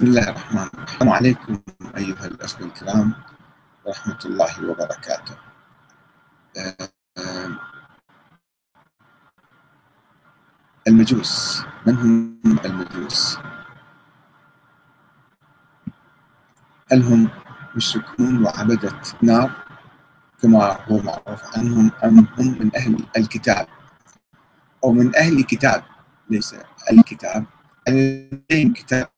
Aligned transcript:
بسم 0.00 0.08
الله 0.08 0.28
الرحمن 0.28 0.62
الرحيم. 0.62 0.84
السلام 0.88 1.08
عليكم 1.08 1.60
أيها 1.96 2.26
الأخوة 2.26 2.66
الكرام. 2.66 3.12
ورحمة 3.84 4.18
الله 4.24 4.70
وبركاته. 4.70 5.36
المجوس. 10.88 11.62
من 11.86 11.94
هم 11.96 12.58
المجوس؟ 12.64 13.38
هل 16.92 17.02
هم 17.02 17.28
مشركون 17.76 18.44
وعبدة 18.44 19.00
نار؟ 19.22 19.50
كما 20.42 20.80
هو 20.88 20.98
معروف 20.98 21.42
عنهم 21.56 21.90
أم 22.04 22.18
هم 22.38 22.58
من 22.60 22.70
أهل 22.76 23.06
الكتاب. 23.16 23.66
أو 24.84 24.92
من 24.92 25.16
أهل 25.16 25.42
كتاب 25.44 25.84
ليس 26.30 26.54
الكتاب. 26.92 27.46
يعني 27.86 28.72
كتاب؟ 28.74 29.08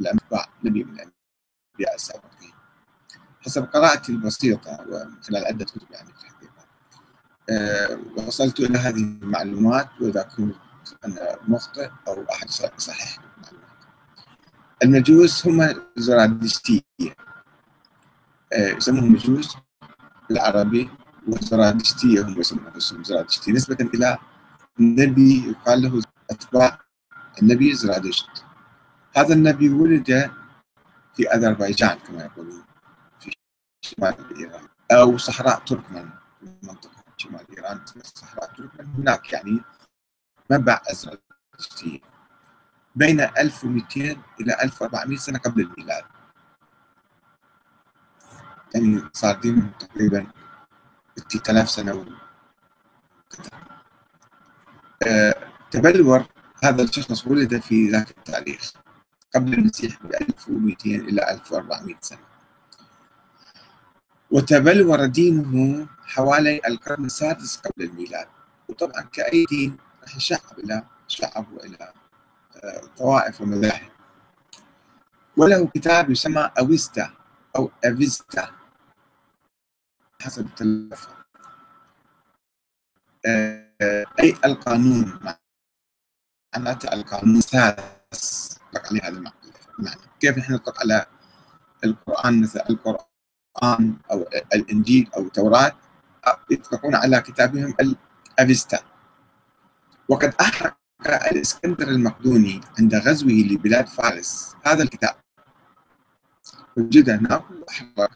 الأنباء 0.00 0.48
نبي 0.64 0.84
من 0.84 0.90
الأنبياء 0.90 1.94
السابقين. 1.94 2.52
حسب 3.40 3.64
قراءتي 3.64 4.12
البسيطة 4.12 4.80
ومن 4.88 5.22
خلال 5.22 5.46
عدة 5.46 5.64
كتب 5.64 5.90
يعني 5.90 6.12
في 6.12 6.24
الحقيقة. 6.24 6.66
أه 7.50 7.98
وصلت 8.16 8.60
إلى 8.60 8.78
هذه 8.78 8.96
المعلومات 8.96 9.88
وإذا 10.00 10.22
كنت 10.22 10.56
أنا 11.04 11.38
مخطئ 11.48 11.90
أو 12.08 12.24
أحد 12.32 12.50
صحيح. 12.78 13.18
المعلومات 13.18 13.68
المجوس 14.82 15.46
هم 15.46 15.82
زرادشتية 15.96 16.82
أه 18.52 18.68
يسموهم 18.76 19.12
مجوس 19.12 19.56
بالعربي 20.28 20.90
والزرادشتية 21.28 22.22
هم 22.22 22.40
يسمون 22.40 22.66
أنفسهم 22.66 23.04
زرادشتية. 23.04 23.52
نسبة 23.52 23.76
إلى 23.94 24.18
النبي 24.80 25.50
يقال 25.50 25.82
له 25.82 26.02
أتباع 26.30 26.78
النبي 27.42 27.74
زرادشت. 27.74 28.44
هذا 29.18 29.34
النبي 29.34 29.68
ولد 29.68 30.30
في 31.14 31.28
أذربيجان 31.34 31.98
كما 31.98 32.24
يقولون 32.24 32.64
في 33.20 33.30
شمال 33.80 34.36
إيران 34.38 34.68
أو 34.92 35.18
صحراء 35.18 35.58
تركمان 35.58 36.10
منطقة 36.62 37.04
شمال 37.16 37.56
إيران 37.56 37.80
صحراء 38.14 38.54
تركمان 38.54 38.86
هناك 38.86 39.32
يعني 39.32 39.60
منبع 40.50 40.80
أزرقشتي 40.90 42.02
بين 42.94 43.20
1200 43.20 44.00
إلى 44.40 44.62
1400 44.62 45.18
سنة 45.18 45.38
قبل 45.38 45.60
الميلاد. 45.60 46.04
يعني 48.74 49.02
صار 49.12 49.40
دينهم 49.40 49.70
تقريبا 49.78 50.26
6000 51.28 51.70
سنة 51.70 52.06
أه 55.06 55.34
تبلور 55.70 56.26
هذا 56.64 56.82
الشخص 56.82 57.26
ولد 57.26 57.58
في 57.58 57.88
ذاك 57.88 58.10
التاريخ. 58.10 58.72
قبل 59.34 59.54
المسيح 59.54 60.02
ب 60.02 60.14
1200 60.14 60.96
إلى 60.96 61.30
1400 61.30 61.94
سنة. 62.00 62.28
وتبلور 64.30 65.06
دينه 65.06 65.86
حوالي 66.06 66.60
القرن 66.66 67.04
السادس 67.04 67.56
قبل 67.56 67.84
الميلاد. 67.84 68.28
وطبعا 68.68 69.02
كأي 69.02 69.44
دين 69.44 69.76
راح 70.02 70.16
يشعب 70.16 70.58
إلى 70.58 70.82
شعب 71.08 71.52
وإلى 71.52 71.92
طوائف 72.96 73.40
ومذاهب. 73.40 73.90
وله 75.36 75.66
كتاب 75.66 76.10
يسمى 76.10 76.50
أويستا 76.58 77.10
أو 77.56 77.70
أفيستا. 77.84 78.50
حسب 80.22 80.46
التلفظ. 80.46 81.08
أي 84.20 84.36
القانون 84.44 85.20
معناته 86.54 86.92
القانون 86.92 87.36
السادس. 87.36 88.57
نطلق 88.68 88.86
عليه 88.86 89.02
هذا 89.02 89.08
المعنى 89.08 90.00
كيف 90.20 90.38
نحن 90.38 90.52
نطلق 90.52 90.80
على 90.80 91.06
القرآن 91.84 92.40
مثل 92.40 92.60
القرآن 92.70 93.96
أو 94.10 94.28
الإنجيل 94.54 95.10
أو 95.16 95.22
التوراة؟ 95.22 95.72
يطلقون 96.50 96.94
على 96.94 97.20
كتابهم 97.20 97.74
الأفيستا. 97.80 98.78
وقد 100.08 100.34
أحرق 100.40 100.76
الإسكندر 101.06 101.88
المقدوني 101.88 102.60
عند 102.78 102.94
غزوه 102.94 103.32
لبلاد 103.32 103.88
فارس 103.88 104.56
هذا 104.66 104.82
الكتاب. 104.82 105.14
وجد 106.76 107.10
هناك 107.10 107.50
وأحرق 107.50 108.10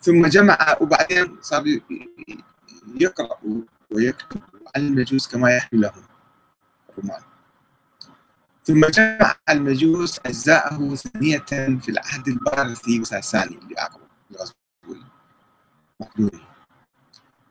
ثم 0.00 0.26
جمع 0.26 0.76
وبعدين 0.80 1.38
صار 1.40 1.64
يقرأ 2.94 3.38
ويكتب 3.90 4.40
عن 4.76 4.86
المجوس 4.86 5.28
كما 5.28 5.56
يحملهم 5.56 6.02
الرومان. 6.88 7.29
ثم 8.64 8.86
جمع 8.86 9.36
المجوس 9.50 10.20
أجزاءه 10.26 10.94
ثانية 10.94 11.38
في 11.78 11.88
العهد 11.88 12.28
البارثي 12.28 13.00
وساساني 13.00 13.58
اللي 13.58 13.78
أعقب 13.78 14.00
الغزو 14.30 14.52
المقدوني 16.00 16.44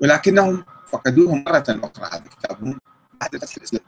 ولكنهم 0.01 0.65
فقدوه 0.87 1.35
مرة 1.35 1.65
أخرى 1.69 2.05
هذا 2.05 2.29
كتابهم 2.29 2.79
بعد 3.21 3.37
فتح 3.37 3.55
الإسلام 3.57 3.83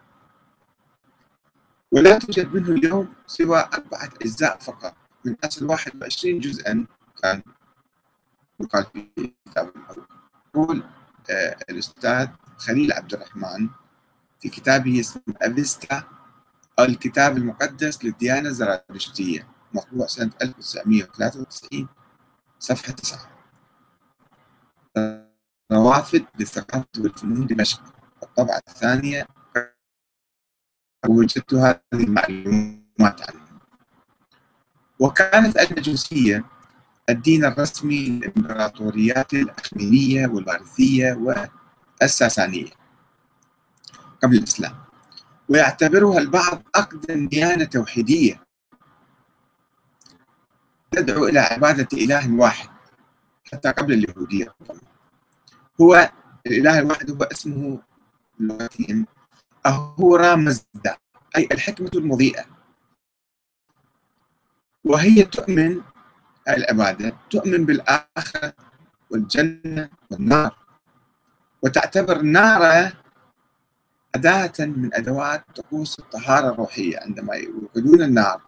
ولا 1.91 2.17
توجد 2.17 2.53
منه 2.55 2.69
اليوم 2.69 3.13
سوى 3.27 3.59
أربعة 3.73 4.09
أجزاء 4.21 4.57
فقط. 4.59 4.95
من 5.25 5.35
أصل 5.43 5.65
21 5.65 6.39
جزءا 6.39 6.85
كان 7.23 7.41
يقال 8.59 8.85
في 8.93 9.33
كتاب 9.45 9.73
يقول 10.55 10.83
آه 11.29 11.57
الأستاذ 11.69 12.27
خليل 12.57 12.93
عبد 12.93 13.13
الرحمن 13.13 13.69
في 14.39 14.49
كتابه 14.49 14.99
اسمه 14.99 15.21
أفيستا 15.41 16.03
الكتاب 16.79 17.37
المقدس 17.37 18.05
للديانة 18.05 18.49
الزرادشتية 18.49 19.47
مطبوع 19.73 20.07
سنة 20.07 20.31
1993 20.41 21.87
صفحة 22.59 22.93
9 22.93 23.31
روافد 25.71 26.25
للثقافة 26.39 26.87
والفنون 26.97 27.47
دمشق. 27.47 27.81
الطبعة 28.23 28.61
الثانية 28.67 29.27
وجدت 31.07 31.53
هذه 31.53 31.79
المعلومات 31.93 33.29
عنه 33.29 33.41
وكانت 34.99 35.57
المجوسية 35.57 36.45
الدين 37.09 37.45
الرسمي 37.45 38.09
للإمبراطوريات 38.09 39.33
الأخمينية 39.33 40.27
والبارثية 40.27 41.13
والساسانية 42.01 42.71
قبل 44.23 44.37
الإسلام. 44.37 44.90
ويعتبرها 45.51 46.19
البعض 46.19 46.63
أقدم 46.75 47.27
ديانة 47.27 47.65
توحيدية. 47.65 48.43
تدعو 50.91 51.25
إلى 51.25 51.39
عبادة 51.39 51.87
إله 51.93 52.35
واحد 52.35 52.69
حتى 53.51 53.71
قبل 53.71 53.93
اليهودية. 53.93 54.55
هو 55.81 56.11
الإله 56.47 56.79
الواحد 56.79 57.11
هو 57.11 57.23
اسمه 57.23 57.81
لغتهم 58.39 59.05
أهورا 59.65 60.35
مزدا 60.35 60.97
أي 61.37 61.49
الحكمة 61.51 61.91
المضيئة. 61.95 62.45
وهي 64.83 65.23
تؤمن 65.23 65.81
العبادة 66.49 67.17
تؤمن 67.29 67.65
بالآخرة 67.65 68.53
والجنة 69.09 69.89
والنار. 70.11 70.55
وتعتبر 71.61 72.19
النار 72.19 72.91
أداة 74.15 74.53
من 74.59 74.93
أدوات 74.93 75.45
طقوس 75.55 75.99
الطهارة 75.99 76.53
الروحية 76.53 76.99
عندما 76.99 77.35
يوقدون 77.35 78.01
النار 78.01 78.41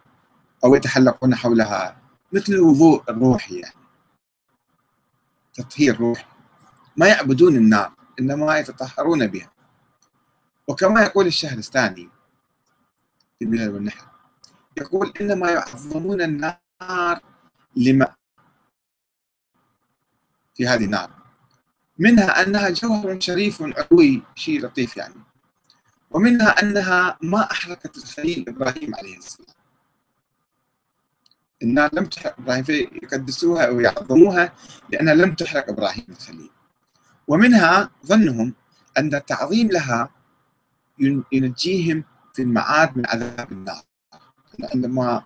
أو 0.64 0.76
يتحلقون 0.76 1.36
حولها 1.36 1.98
مثل 2.32 2.54
الوضوء 2.54 3.04
الروحي 3.10 3.60
يعني. 3.60 3.76
تطهير 5.54 6.00
روحي. 6.00 6.26
ما 6.98 7.08
يعبدون 7.08 7.56
النار 7.56 7.94
إنما 8.20 8.58
يتطهرون 8.58 9.28
بها. 9.28 9.52
وكما 10.68 11.02
يقول 11.02 11.28
الشهرستاني 11.28 12.10
في 13.40 13.46
الملل 13.46 13.70
والنحل 13.70 14.06
يقول 14.78 15.14
إنما 15.22 15.52
يعظمون 15.52 16.22
النار 16.22 17.20
لما 17.76 18.16
في 20.56 20.68
هذه 20.68 20.86
النار 20.86 21.10
منها 22.00 22.44
أنها 22.44 22.70
جوهر 22.70 23.20
شريف 23.20 23.62
علوي 23.62 24.22
شيء 24.36 24.66
لطيف 24.66 24.98
يعني. 24.98 25.16
ومنها 26.14 26.62
أنها 26.62 27.18
ما 27.22 27.52
أحرقت 27.52 27.98
الخليل 27.98 28.46
إبراهيم 28.48 28.96
عليه 28.96 29.18
السلام. 29.18 29.56
النار 31.64 31.90
لم 31.94 32.06
تحرق 32.06 32.40
إبراهيم 32.40 32.64
فيقدسوها 32.64 33.68
أو 33.68 33.80
يعظموها 33.80 34.54
لأنها 34.90 35.14
لم 35.14 35.36
تحرق 35.36 35.70
إبراهيم 35.70 36.06
الخليل. 36.10 36.50
ومنها 37.28 37.90
ظنهم 38.06 38.54
أن 38.98 39.16
التعظيم 39.16 39.68
لها 39.68 40.10
ينجيهم 41.32 42.04
في 42.34 42.42
المعاد 42.42 42.98
من 42.98 43.08
عذاب 43.08 43.52
النار. 43.52 43.84
عندما 44.74 45.26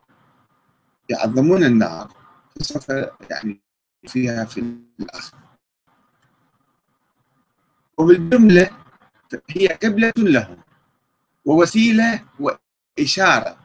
يعظمون 1.10 1.63
النار 1.63 2.13
فسوف 2.60 2.89
يعني 3.30 3.62
فيها 4.07 4.45
في 4.45 4.75
الآخرة. 5.00 5.39
وبالجملة 7.98 8.69
هي 9.50 9.68
قبلة 9.68 10.13
لهم. 10.18 10.66
ووسيلة 11.47 12.23
وإشارة. 12.39 13.57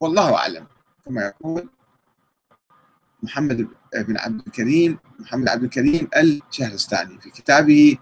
والله 0.00 0.36
أعلم. 0.36 0.66
كما 1.06 1.22
يقول 1.22 1.68
محمد 3.22 3.68
بن 3.94 4.18
عبد 4.18 4.42
الكريم 4.46 4.98
محمد 5.18 5.48
عبد 5.48 5.64
الكريم 5.64 6.08
الشهرستاني 6.16 7.20
في 7.20 7.30
كتابه 7.30 7.98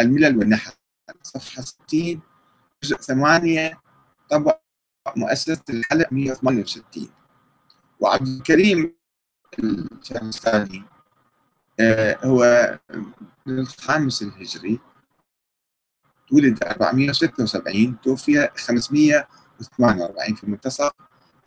الملل 0.00 0.38
والنحل 0.38 0.72
صفحة 1.22 1.62
60 1.62 2.20
جزء 2.84 2.96
8 2.96 3.80
طبع 4.30 4.58
مؤسسة 5.16 5.62
الحلق 5.70 6.12
168 6.12 7.08
وعبد 8.00 8.26
الكريم 8.28 8.94
الشهرستاني 9.58 10.82
آه، 11.80 12.18
هو 12.24 12.78
من 13.46 13.58
الخامس 13.58 14.22
الهجري. 14.22 14.80
ولد 16.32 16.64
476 16.64 18.00
توفي 18.00 18.48
548 18.56 20.34
في 20.34 20.46
منتصف 20.50 20.90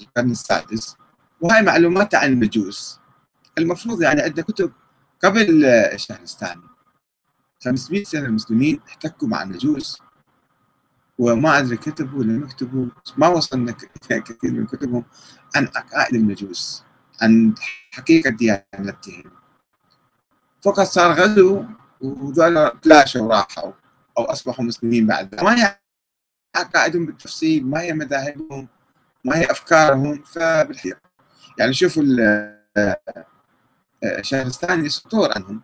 القرن 0.01 0.31
السادس. 0.31 0.95
وهاي 1.41 1.61
معلومات 1.61 2.15
عن 2.15 2.29
المجوس. 2.29 2.99
المفروض 3.57 4.01
يعني 4.01 4.21
عندنا 4.21 4.45
كتب 4.45 4.71
قبل 5.23 5.65
الشهرستاني 5.65 6.61
500 7.63 8.03
سنة 8.03 8.25
المسلمين 8.25 8.79
احتكوا 8.87 9.27
مع 9.27 9.43
المجوس. 9.43 10.01
وما 11.17 11.59
أدري 11.59 11.77
كتبوا 11.77 12.19
ولا 12.19 12.33
ما 12.33 12.47
كتبوا 12.47 12.85
ما 13.17 13.27
وصلنا 13.27 13.71
كثير 14.09 14.51
من 14.51 14.65
كتبهم 14.65 15.05
عن 15.55 15.67
عقائد 15.75 16.15
المجوس 16.15 16.83
عن 17.21 17.55
حقيقة 17.91 18.29
ديانتهم. 18.29 19.31
فقط 20.61 20.85
صار 20.85 21.13
غزو 21.13 21.65
وذولا 22.01 22.75
تلاشوا 22.81 23.21
وراحوا. 23.21 23.71
أو 24.17 24.23
أصبحوا 24.23 24.65
مسلمين 24.65 25.07
بعد. 25.07 25.43
ما 25.43 25.63
هي 25.63 25.79
عقائدهم 26.55 27.05
بالتفصيل 27.05 27.65
ما 27.65 27.81
هي 27.81 27.93
مذاهبهم 27.93 28.67
ما 29.23 29.37
هي 29.37 29.51
أفكارهم 29.51 30.23
فبالحقيقة. 30.23 31.01
يعني 31.59 31.73
شوفوا 31.73 32.03
الشهرستاني 34.03 34.89
سطور 34.89 35.31
عنهم. 35.35 35.61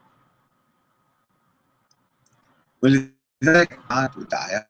ولذلك 2.84 3.80
والدعايات 4.18 4.70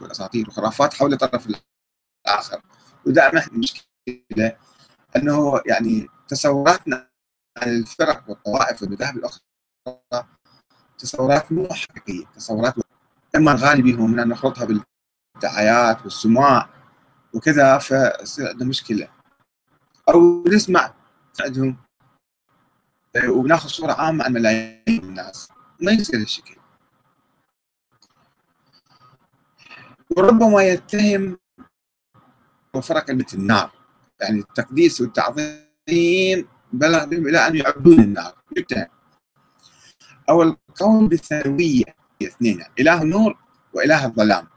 والأساطير 0.00 0.46
والخرافات 0.46 0.94
حول 0.94 1.12
الطرف 1.12 1.48
الآخر. 2.26 2.62
ودائما 3.06 3.46
المشكلة 3.46 4.56
إنه 5.16 5.60
يعني 5.66 6.08
تصوراتنا 6.28 7.10
عن 7.58 7.68
الفرق 7.68 8.30
والطوائف 8.30 8.82
والمذاهب 8.82 9.16
الأخرى 9.16 9.40
تصورات 10.98 11.52
مو 11.52 11.68
حقيقية 11.70 12.26
تصورات 12.26 12.74
اما 13.36 13.52
نغالي 13.52 13.82
بهم 13.82 14.10
من 14.10 14.18
ان 14.18 14.28
نخلطها 14.28 14.82
بالدعايات 15.34 16.02
والسماع 16.04 16.68
وكذا 17.34 17.78
فيصير 17.78 18.48
عندنا 18.48 18.68
مشكلة. 18.68 19.08
أو 20.08 20.44
نسمع 20.46 20.94
عندهم. 21.40 21.76
وناخذ 23.28 23.68
صورة 23.68 23.92
عامة 23.92 24.24
عن 24.24 24.32
ملايين 24.32 24.82
الناس. 24.88 25.48
ما 25.80 25.92
يصير 25.92 26.20
هالشكل. 26.20 26.56
وربما 30.16 30.62
يتهم 30.62 31.38
وفرق 32.74 33.04
كلمة 33.04 33.26
النار. 33.34 33.70
يعني 34.20 34.38
التقديس 34.38 35.00
والتعظيم 35.00 36.48
بلغ 36.72 37.04
بهم 37.04 37.28
إلى 37.28 37.46
أن 37.46 37.56
يعبدون 37.56 38.00
النار. 38.00 38.34
يتهم 38.56 38.86
أو 40.28 40.42
القول 40.42 41.08
بالثانوية 41.08 41.99
اثنين 42.22 42.64
إله 42.78 43.02
النور 43.02 43.38
وإله 43.72 44.06
الظلام. 44.06 44.48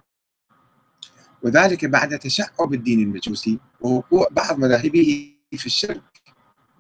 وذلك 1.44 1.86
بعد 1.86 2.19
تشعب 2.19 2.74
الدين 2.74 3.00
المجوسي 3.00 3.60
ووقوع 3.81 4.27
بعض 4.31 4.60
مذاهبه 4.60 5.33
في 5.51 5.65
الشرك 5.65 6.04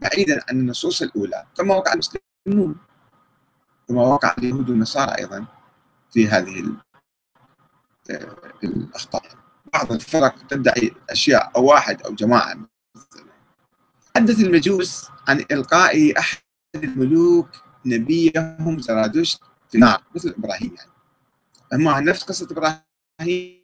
بعيدا 0.01 0.43
عن 0.49 0.59
النصوص 0.59 1.01
الأولى 1.01 1.43
كما 1.57 1.75
وقع 1.75 1.93
المسلمون. 1.93 2.75
كما 3.87 4.01
وقع 4.01 4.35
اليهود 4.37 4.69
والنصارى 4.69 5.17
أيضا 5.17 5.45
في 6.11 6.27
هذه 6.27 6.75
الأخطاء. 8.63 9.23
بعض 9.73 9.91
الفرق 9.91 10.47
تدعي 10.47 10.91
أشياء 11.09 11.51
أو 11.55 11.65
واحد 11.65 12.01
أو 12.01 12.13
جماعة. 12.13 12.57
حدث 14.15 14.39
المجوس 14.39 15.07
عن 15.27 15.45
إلقاء 15.51 16.19
أحد 16.19 16.37
الملوك 16.75 17.49
نبيهم 17.85 18.79
زرادشت 18.79 19.41
النار 19.75 20.03
مثل 20.15 20.35
إبراهيم 20.37 20.75
يعني. 20.75 20.91
أما 21.73 21.99
نفس 21.99 22.23
قصة 22.23 22.47
إبراهيم 22.51 23.63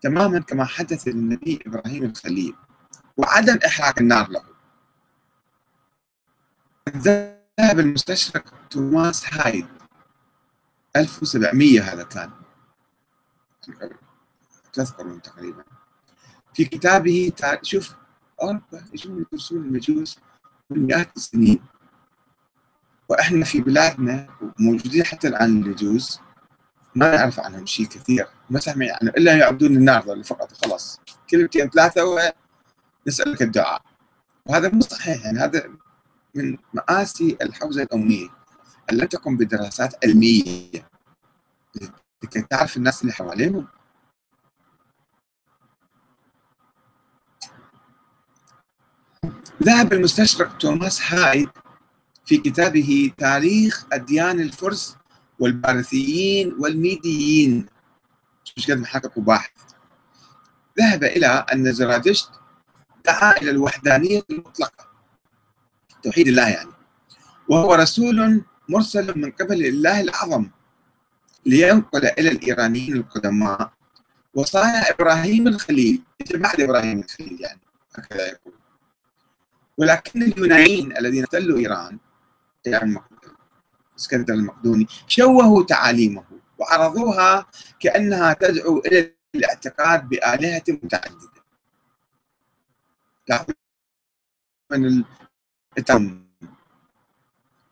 تماما 0.00 0.38
كما 0.38 0.64
حدث 0.64 1.08
للنبي 1.08 1.58
إبراهيم 1.66 2.04
الخليل 2.04 2.56
وعدم 3.16 3.58
إحراق 3.66 3.98
النار 3.98 4.28
له. 4.28 4.44
ذهب 6.88 7.78
المستشرق 7.78 8.68
توماس 8.70 9.34
هايد 9.34 9.66
1700 10.96 11.80
هذا 11.80 12.02
كان. 12.02 12.30
ثلاث 14.74 14.90
قرون 14.90 15.22
تقريبا. 15.22 15.64
في 16.54 16.64
كتابه 16.64 17.32
شوف 17.62 17.94
أوروبا 18.42 18.84
يجون 18.92 19.20
يدرسون 19.20 19.58
المجوس 19.58 20.18
من 20.70 20.86
مئات 20.86 21.16
السنين. 21.16 21.73
وإحنا 23.14 23.44
في 23.44 23.60
بلادنا 23.60 24.26
موجودين 24.58 25.04
حتى 25.04 25.28
الآن 25.28 25.50
المجوس 25.50 26.20
ما 26.94 27.16
نعرف 27.16 27.40
عنهم 27.40 27.66
شيء 27.66 27.86
كثير 27.86 28.26
ما 28.50 28.60
سمع 28.60 28.86
عنه 29.02 29.10
إلا 29.10 29.36
يعبدون 29.36 29.76
النار 29.76 30.22
فقط 30.24 30.52
خلاص 30.52 31.00
كلمتين 31.30 31.70
ثلاثة 31.70 32.04
ونسألك 33.06 33.42
الدعاء. 33.42 33.82
وهذا 34.46 34.68
مو 34.68 34.80
صحيح 34.80 35.24
يعني 35.24 35.38
هذا 35.38 35.68
من 36.34 36.56
مآسي 36.74 37.36
الحوزة 37.42 37.82
الأمية 37.82 38.28
أن 38.92 38.96
لم 38.96 39.06
تقم 39.06 39.36
بدراسات 39.36 40.04
علمية. 40.04 40.88
لكي 42.22 42.42
تعرف 42.50 42.76
الناس 42.76 43.02
اللي 43.02 43.12
حواليهم 43.12 43.66
ذهب 49.62 49.92
المستشرق 49.92 50.56
توماس 50.58 51.12
هايد 51.12 51.48
في 52.24 52.36
كتابه 52.38 53.10
تاريخ 53.18 53.84
أديان 53.92 54.40
الفرس 54.40 54.96
والبارثيين 55.38 56.54
والميديين. 56.58 57.66
مش 58.56 58.70
قد 58.70 58.78
محقق 58.78 59.18
وباحث 59.18 59.50
ذهب 60.78 61.04
إلى 61.04 61.26
أن 61.26 61.72
زرادشت 61.72 62.30
دعا 63.06 63.32
إلى 63.32 63.50
الوحدانية 63.50 64.22
المطلقة 64.30 64.86
توحيد 66.02 66.28
الله 66.28 66.48
يعني. 66.48 66.70
وهو 67.48 67.74
رسول 67.74 68.44
مرسل 68.68 69.18
من 69.18 69.30
قبل 69.30 69.66
الله 69.66 70.00
الأعظم 70.00 70.50
لينقل 71.46 72.06
إلى 72.06 72.30
الإيرانيين 72.30 72.96
القدماء. 72.96 73.72
وصايا 74.34 74.90
إبراهيم 74.90 75.48
الخليل 75.48 76.02
بعد 76.34 76.60
إبراهيم 76.60 77.00
الخليل 77.00 77.40
يعني 77.40 77.60
هكذا 77.94 78.26
يقول. 78.26 78.54
ولكن 79.78 80.22
اليونانيين 80.22 80.96
الذين 80.96 81.24
احتلوا 81.24 81.58
إيران 81.58 81.98
اسكندر 83.98 84.34
المقدوني 84.34 84.86
شوهوا 85.08 85.64
تعاليمه 85.64 86.24
وعرضوها 86.58 87.46
كأنها 87.80 88.32
تدعو 88.32 88.78
إلى 88.78 89.14
الاعتقاد 89.34 90.08
بآلهة 90.08 90.62
متعددة. 90.68 91.34
من 94.70 95.04
التم. 95.78 96.24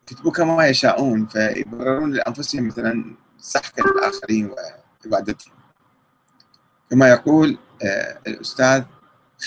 يكتبوا 0.03 0.33
كما 0.33 0.67
يشاءون 0.67 1.27
فيبررون 1.27 2.13
لأنفسهم 2.13 2.67
مثلا 2.67 3.17
سحق 3.39 3.81
الاخرين 3.81 4.51
وعبادتهم 5.05 5.55
كما 6.91 7.09
يقول 7.09 7.59
آه، 7.83 8.19
الأستاذ 8.27 8.83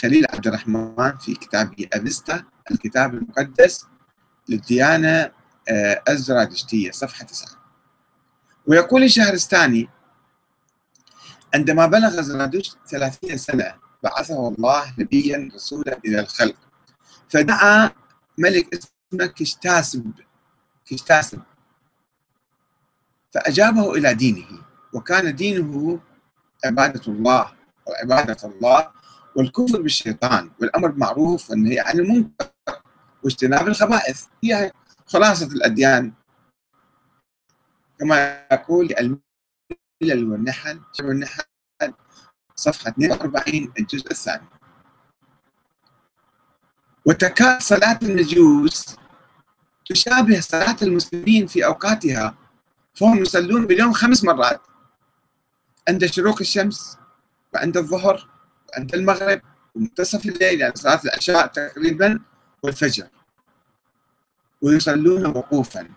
خليل 0.02 0.26
عبد 0.34 0.48
الرحمن 0.48 1.18
في 1.18 1.34
كتابه 1.34 1.88
أفيستا 1.94 2.44
الكتاب 2.72 3.14
المقدس 3.14 3.86
للديانة 4.50 5.32
آه، 5.70 6.02
الزرادشتيه 6.10 6.92
صفحة 6.92 7.26
9 7.26 7.50
ويقول 8.68 9.04
الشهرستاني 9.04 9.90
عندما 11.54 11.86
بلغ 11.86 12.22
زرادشت 12.22 12.78
30 12.88 13.38
سنة 13.38 13.76
بعثه 14.04 14.48
الله 14.48 14.94
نبيا 15.00 15.50
رسولا 15.56 16.00
إلى 16.06 16.20
الخلق 16.20 16.56
فدعا 17.30 17.92
ملك 18.38 18.74
اسمه 18.74 19.26
كشتاسب 19.26 20.12
كشتاسب 20.86 21.42
فأجابه 23.34 23.94
إلى 23.94 24.14
دينه 24.14 24.48
وكان 24.94 25.36
دينه 25.36 26.00
عبادة 26.66 27.02
الله 27.08 27.52
وعبادة 27.86 28.38
الله 28.50 28.92
والكفر 29.36 29.82
بالشيطان 29.82 30.52
والأمر 30.62 30.88
بالمعروف 30.88 31.50
والنهي 31.50 31.80
عن 31.80 32.00
المنكر. 32.00 32.55
واجتناب 33.26 33.68
الخبائث. 33.68 34.26
هي 34.44 34.72
خلاصة 35.06 35.48
الأديان. 35.48 36.14
كما 38.00 38.48
يقول 38.52 38.94
الملل 39.00 40.32
والنحل 40.32 40.82
والنحل 41.04 41.44
صفحة 42.56 42.90
42 42.90 43.74
الجزء 43.80 44.12
الثاني. 44.12 44.48
وتكاد 47.06 47.62
صلاة 47.62 48.00
المجوس 48.04 48.96
تشابه 49.86 50.40
صلاة 50.40 50.78
المسلمين 50.82 51.48
في 51.48 51.66
أوقاتها 51.66 52.38
فهم 52.94 53.18
يصلون 53.18 53.68
باليوم 53.68 53.94
خمس 53.94 54.24
مرات. 54.24 54.62
عند 55.90 56.06
شروق 56.06 56.38
الشمس 56.42 56.98
وعند 57.54 57.78
الظهر 57.78 58.30
وعند 58.70 58.96
المغرب 58.96 59.42
ومنتصف 59.76 60.26
الليل 60.26 60.62
يعني 60.62 60.76
صلاة 60.76 61.02
العشاء 61.06 61.48
تقريبا 61.48 62.20
والفجر. 62.64 63.08
ويصلون 64.66 65.26
وقوفا. 65.26 65.90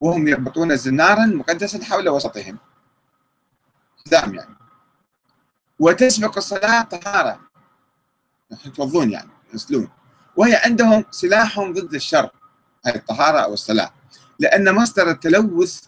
وهم 0.00 0.28
يربطون 0.28 0.76
زنارا 0.76 1.26
مقدسا 1.26 1.84
حول 1.84 2.08
وسطهم. 2.08 2.58
حزام 4.06 4.34
يعني. 4.34 4.54
وتسبق 5.78 6.36
الصلاة 6.36 6.82
طهارة. 6.82 7.40
يتوضون 8.66 9.10
يعني 9.10 9.30
يصلون 9.54 9.88
وهي 10.36 10.60
عندهم 10.64 11.04
سلاح 11.10 11.60
ضد 11.60 11.94
الشر 11.94 12.30
هاي 12.86 12.96
الطهارة 12.96 13.38
أو 13.38 13.52
الصلاة. 13.52 13.92
لأن 14.38 14.74
مصدر 14.74 15.10
التلوث 15.10 15.84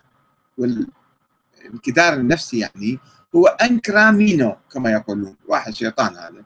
والانكدار 0.59 2.13
النفسي 2.13 2.59
يعني 2.59 2.99
هو 3.37 3.47
أنكرامينو 3.47 4.57
كما 4.73 4.91
يقولون. 4.91 5.37
واحد 5.49 5.75
شيطان 5.75 6.17
هذا. 6.17 6.45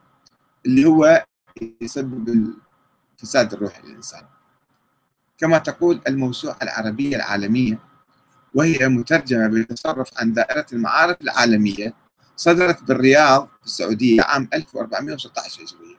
اللي 0.66 0.84
هو 0.84 1.24
يسبب 1.80 2.54
الفساد 3.18 3.52
الروحي 3.52 3.82
للإنسان. 3.82 4.33
كما 5.38 5.58
تقول 5.58 6.00
الموسوعة 6.08 6.58
العربية 6.62 7.16
العالمية 7.16 7.78
وهي 8.54 8.88
مترجمة 8.88 9.46
بالتصرف 9.46 10.10
عن 10.16 10.32
دائرة 10.32 10.66
المعارف 10.72 11.20
العالمية 11.20 11.94
صدرت 12.36 12.82
بالرياض 12.82 13.46
في 13.60 13.66
السعودية 13.66 14.22
عام 14.22 14.48
1416 14.54 15.62
هجرية. 15.62 15.96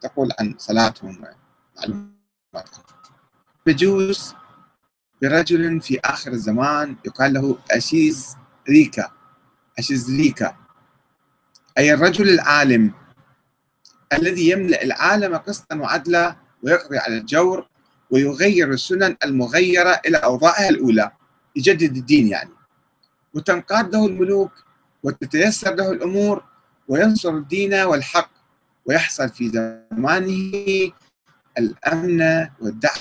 تقول 0.00 0.30
عن 0.40 0.54
صلاتهم 0.58 1.24
ومعلومات 1.76 2.70
بجوز 3.66 4.34
برجل 5.22 5.80
في 5.80 6.00
آخر 6.04 6.32
الزمان 6.32 6.96
يقال 7.06 7.32
له 7.32 7.58
أشيز 7.70 8.36
ريكا 8.68 9.10
أشيز 9.78 10.10
ريكا. 10.10 10.56
أي 11.78 11.94
الرجل 11.94 12.28
العالم 12.28 12.92
الذي 14.12 14.50
يملأ 14.50 14.82
العالم 14.82 15.36
قسطا 15.36 15.76
وعدلا 15.76 16.36
ويقضي 16.62 16.98
على 16.98 17.18
الجور 17.18 17.68
ويغير 18.10 18.70
السنن 18.70 19.16
المغيرة 19.24 20.00
إلى 20.06 20.16
أوضاعها 20.16 20.68
الأولى 20.68 21.10
يجدد 21.56 21.96
الدين 21.96 22.28
يعني. 22.28 22.50
وتنقاد 23.34 23.92
له 23.92 24.06
الملوك 24.06 24.52
وتتيسر 25.02 25.74
له 25.74 25.92
الأمور 25.92 26.44
وينصر 26.88 27.30
الدين 27.30 27.74
والحق 27.74 28.30
ويحصل 28.86 29.28
في 29.28 29.48
زمانه 29.48 30.92
الأمن 31.58 32.48
والدعة 32.60 32.96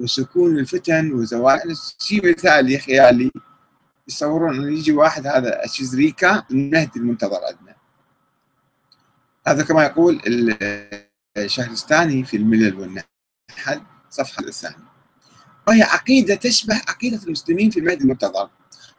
وسكون 0.00 0.58
الفتن 0.58 1.12
وزوال 1.12 1.76
شيء 1.98 2.30
مثالي 2.30 2.78
خيالي 2.78 3.30
يصورون 4.08 4.54
انه 4.54 4.78
يجي 4.78 4.92
واحد 4.92 5.26
هذا 5.26 5.64
اشيزريكا 5.64 6.42
المهدي 6.50 6.98
المنتظر 6.98 7.40
عندنا. 7.44 7.74
هذا 9.46 9.64
كما 9.64 9.84
يقول 9.84 10.20
الشهرستاني 11.44 12.24
في 12.24 12.36
الملل 12.36 12.74
والنحل 12.74 13.82
صفحة 14.10 14.44
الثانية 14.44 14.88
وهي 15.68 15.82
عقيدة 15.82 16.34
تشبه 16.34 16.74
عقيدة 16.88 17.22
المسلمين 17.26 17.70
في 17.70 17.80
المهدي 17.80 18.04
المنتظر. 18.04 18.50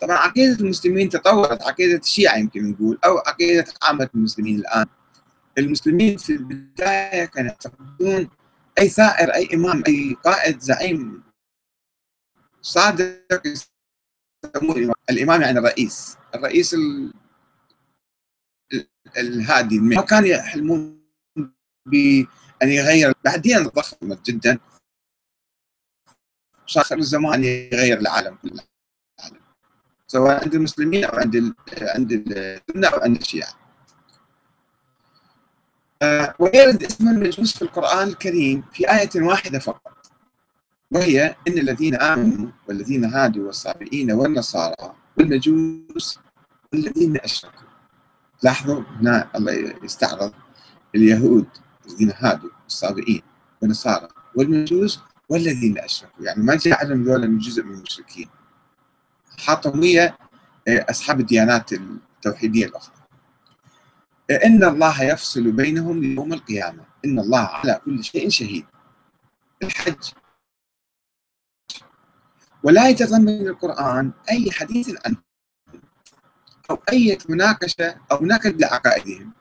طبعا 0.02 0.18
عقيدة 0.18 0.60
المسلمين 0.60 1.10
تطورت 1.10 1.62
عقيدة 1.62 1.98
الشيعة 1.98 2.38
يمكن 2.38 2.70
نقول 2.72 3.00
أو 3.06 3.18
عقيدة 3.18 3.66
عامة 3.84 4.10
المسلمين 4.16 4.60
الآن. 4.60 4.86
المسلمين 5.58 6.18
في 6.18 6.34
البداية 6.34 7.26
كانوا 7.26 7.50
يعتقدون 7.50 8.30
أي 8.80 8.90
ثائر 8.90 9.34
أي 9.34 9.50
إمام 9.54 9.84
أي 9.88 10.16
قائد 10.24 10.60
زعيم 10.60 11.24
صادق 12.62 13.42
الإمام. 15.10 15.42
يعني 15.42 15.60
الرئيس 15.60 16.18
الرئيس 16.36 16.76
الهادي. 19.18 19.80
ما 19.80 20.02
كانوا 20.02 20.28
يحلمون 20.28 20.99
بأن 21.90 22.70
يغير 22.70 23.14
بعدين 23.26 23.64
ضخمت 23.64 24.26
جدا. 24.26 24.60
صار 26.68 26.98
الزمان 26.98 27.44
يغير 27.44 28.00
العالم 28.00 28.36
كله. 28.36 28.64
سواء 30.08 30.44
عند 30.44 30.56
المسلمين 30.56 31.06
أو 31.06 31.18
عند 31.18 31.54
عند 31.82 32.12
السنة 32.12 32.88
أو 32.88 33.00
عند 33.00 33.18
الشيعة. 33.18 33.54
آه، 36.02 36.36
ويرد 36.40 36.84
اسم 36.84 37.08
المجوس 37.08 37.58
في 37.58 37.62
القرآن 37.62 38.08
الكريم 38.08 38.64
في 38.74 38.92
آية 38.92 39.10
واحدة 39.16 39.60
فقط. 39.60 40.12
وهي 40.92 41.36
إن 41.48 41.58
الذين 41.58 41.96
آمنوا 41.96 42.52
والذين 42.68 43.06
هادوا 43.06 43.46
والصابئين 43.46 44.12
والنصارى 44.12 44.96
والمجوس 45.18 46.20
والذين 46.74 47.18
أشركوا. 47.18 47.68
لاحظوا 48.44 48.82
هنا 48.82 49.30
الله 49.36 49.76
يستعرض 49.84 50.34
اليهود. 50.96 51.48
الذين 51.90 52.14
هادوا 52.16 52.50
الصابئين 52.68 53.22
والنصارى 53.62 54.08
والمجوس 54.36 55.00
والذين 55.30 55.80
أشركوا. 55.80 56.26
يعني 56.26 56.44
ما 56.44 56.56
جعلهم 56.56 57.04
ذولا 57.04 57.28
من 57.28 57.38
جزء 57.38 57.64
من 57.64 57.76
المشركين. 57.76 58.30
حطهم 59.40 59.80
ويا 59.80 60.18
آه، 60.68 60.86
أصحاب 60.90 61.20
الديانات 61.20 61.74
التوحيدية 61.74 62.66
الأخرى. 62.66 62.96
إن 64.46 64.64
الله 64.64 65.04
يفصل 65.04 65.52
بينهم 65.52 66.04
يوم 66.04 66.34
القيامة. 66.34 66.86
إن 67.06 67.20
الله 67.20 67.40
على 67.40 67.82
كل 67.86 68.04
شيء 68.04 68.30
شهيد. 68.30 68.66
الحج. 69.64 70.12
ولا 72.64 72.90
يتضمن 72.90 73.48
القرآن 73.48 74.12
أي 74.32 74.52
حديث 74.52 74.96
عنه 75.06 75.18
أو 76.70 76.82
أي 76.92 77.18
مناقشة 77.30 77.96
أو 78.12 78.20
مناقشة 78.20 78.50
لعقائدهم. 78.50 79.34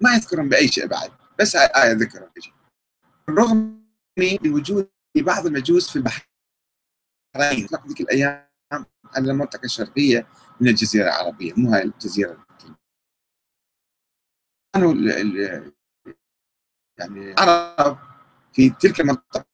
ما 0.00 0.14
يذكرون 0.14 0.48
بأي 0.48 0.68
شيء 0.68 0.86
بعد. 0.86 1.10
بس 1.40 1.56
آية 1.56 1.94
بالرغم 3.26 3.84
من 4.18 4.52
وجود 4.52 4.90
بعض 5.16 5.46
المجوس 5.46 5.90
في 5.90 5.96
البحرين. 5.96 6.26
ذيك 7.86 8.00
الأيام 8.00 8.50
على 9.04 9.30
المنطقة 9.30 9.64
الشرقية 9.64 10.26
من 10.60 10.68
الجزيرة 10.68 11.04
العربية 11.04 11.52
مو 11.56 11.72
هاي 11.74 11.82
الجزيرة. 11.82 12.46
كانوا 14.74 14.94
يعني 16.98 17.32
العرب 17.32 17.98
في 18.52 18.70
تلك 18.70 19.00
المنطقة 19.00 19.46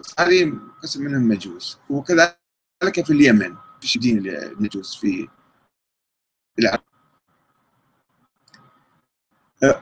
صار 0.00 0.28
قسم 0.82 1.04
منهم 1.04 1.28
مجوس. 1.28 1.78
وكذلك 1.90 3.04
في 3.04 3.10
اليمن 3.10 3.56
شدين 3.80 4.18
المجوس 4.28 4.96
في 4.96 5.28
العرب. 6.58 6.93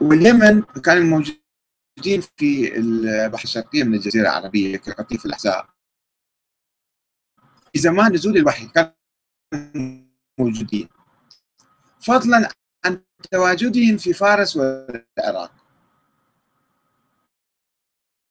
واليمن 0.01 0.61
كانوا 0.61 1.03
موجودين 1.03 2.21
في 2.37 2.77
البحر 2.77 3.43
الشرقية 3.43 3.83
من 3.83 3.93
الجزيرة 3.93 4.23
العربية 4.23 4.77
كقطيف 4.77 5.25
الأحزاب. 5.25 5.65
في 7.73 7.79
زمان 7.79 8.13
نزول 8.13 8.37
الوحي 8.37 8.67
كانوا 8.67 8.93
موجودين. 10.39 10.89
فضلا 11.99 12.49
عن 12.85 13.01
تواجدهم 13.31 13.97
في 13.97 14.13
فارس 14.13 14.57
والعراق. 14.57 15.51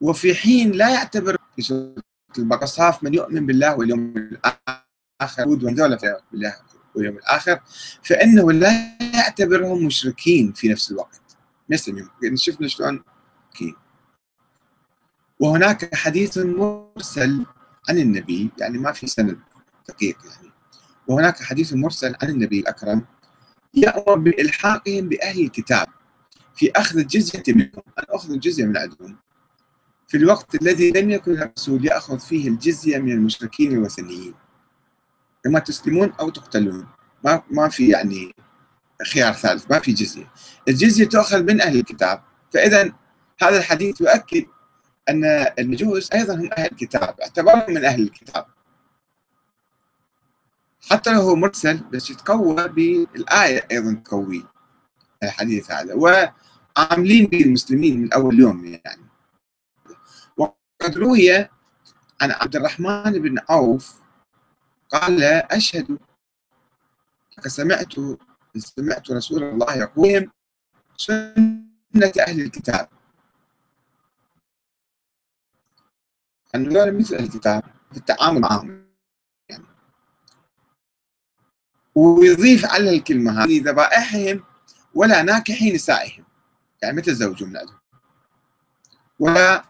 وفي 0.01 0.35
حين 0.35 0.71
لا 0.71 0.95
يعتبر 0.95 1.37
في 1.57 1.63
سورة 1.63 2.03
من 3.03 3.15
يؤمن 3.15 3.47
بالله 3.47 3.77
واليوم 3.77 4.15
الآخر 4.17 5.49
وذولا 5.49 6.23
بالله 6.33 6.57
واليوم 6.95 7.17
الآخر 7.17 7.61
فإنه 8.03 8.53
لا 8.53 8.99
يعتبرهم 9.15 9.87
مشركين 9.87 10.53
في 10.53 10.69
نفس 10.69 10.91
الوقت. 10.91 11.22
مسلمين 11.69 12.09
شفنا 12.35 12.69
شلون 12.69 13.03
كين 13.55 13.75
وهناك 15.41 15.95
حديث 15.95 16.39
مرسل 16.39 17.47
عن 17.89 17.99
النبي 17.99 18.51
يعني 18.59 18.79
ما 18.79 18.93
في 18.93 19.07
سند 19.07 19.39
دقيق 19.89 20.17
يعني. 20.25 20.53
وهناك 21.09 21.43
حديث 21.43 21.73
مرسل 21.73 22.15
عن 22.23 22.29
النبي 22.29 22.61
الأكرم 22.61 23.05
يأمر 23.75 24.15
بإلحاقهم 24.15 25.09
بأهل 25.09 25.41
الكتاب 25.41 25.87
في 26.55 26.71
أخذ 26.71 26.99
الجزية 26.99 27.43
منهم. 27.49 27.83
أن 27.99 28.05
أخذ 28.09 28.33
الجزية 28.33 28.65
من 28.65 28.77
عندهم. 28.77 29.17
في 30.09 30.17
الوقت 30.17 30.63
الذي 30.63 30.91
لم 30.91 31.11
يكن 31.11 31.43
الرسول 31.43 31.87
يأخذ 31.87 32.19
فيه 32.19 32.49
الجزية 32.49 32.99
من 32.99 33.13
المشركين 33.13 33.73
الوثنيين 33.73 34.35
إما 35.47 35.59
تسلمون 35.59 36.13
أو 36.21 36.31
تقتلون. 36.31 36.87
ما 37.25 37.43
ما 37.51 37.69
في 37.69 37.89
يعني 37.89 38.35
خيار 39.05 39.33
ثالث 39.33 39.71
ما 39.71 39.79
في 39.79 39.93
جزية. 39.93 40.33
الجزية 40.69 41.05
تؤخذ 41.05 41.43
من 41.43 41.61
أهل 41.61 41.79
الكتاب 41.79 42.23
فإذا 42.53 42.93
هذا 43.43 43.59
الحديث 43.59 44.01
يؤكد 44.01 44.45
أن 45.09 45.25
المجوس 45.59 46.13
أيضا 46.13 46.35
هم 46.35 46.51
أهل 46.59 46.69
الكتاب 46.73 47.21
اعتبرهم 47.21 47.71
من 47.75 47.85
أهل 47.85 48.03
الكتاب. 48.03 48.47
حتى 50.91 51.13
لو 51.13 51.21
هو 51.21 51.37
مرسل 51.37 51.79
بس 51.93 52.11
يتقوى 52.11 52.69
بالآية 52.69 53.67
أيضا 53.71 54.03
تقوي 54.05 54.47
الحديث 55.23 55.71
هذا. 55.71 55.95
وعاملين 55.95 57.27
به 57.27 57.41
المسلمين 57.41 58.01
من 58.01 58.13
أول 58.13 58.41
يوم 58.41 58.65
يعني. 58.65 59.09
وقد 60.37 60.97
روي 60.97 61.49
عن 62.21 62.31
عبد 62.31 62.57
الرحمن 62.57 63.13
بن 63.13 63.39
عوف 63.49 64.03
قال 64.91 65.23
أشهد 65.23 65.99
سمعت 67.47 67.95
سمعت 68.57 69.11
رسول 69.11 69.43
الله 69.43 69.75
يقول 69.75 70.31
سنة 70.97 72.13
أهل 72.21 72.41
الكتاب. 72.41 72.89
أن 76.55 76.99
مثل 76.99 77.15
الكتاب 77.17 77.63
في 77.91 77.97
التعامل 77.97 78.41
معهم. 78.41 78.87
يعني. 79.49 79.65
ويضيف 81.95 82.65
على 82.65 82.97
الكلمة 82.97 83.45
هذه 83.45 83.63
ذبائحهم 83.63 84.45
ولا 84.95 85.23
ناكحي 85.23 85.73
نسائهم. 85.73 86.25
يعني 86.83 86.97
متى 86.97 87.11
تزوجوا 87.11 87.49
من 87.49 87.57
عندهم 87.57 87.79
ولا 89.19 89.65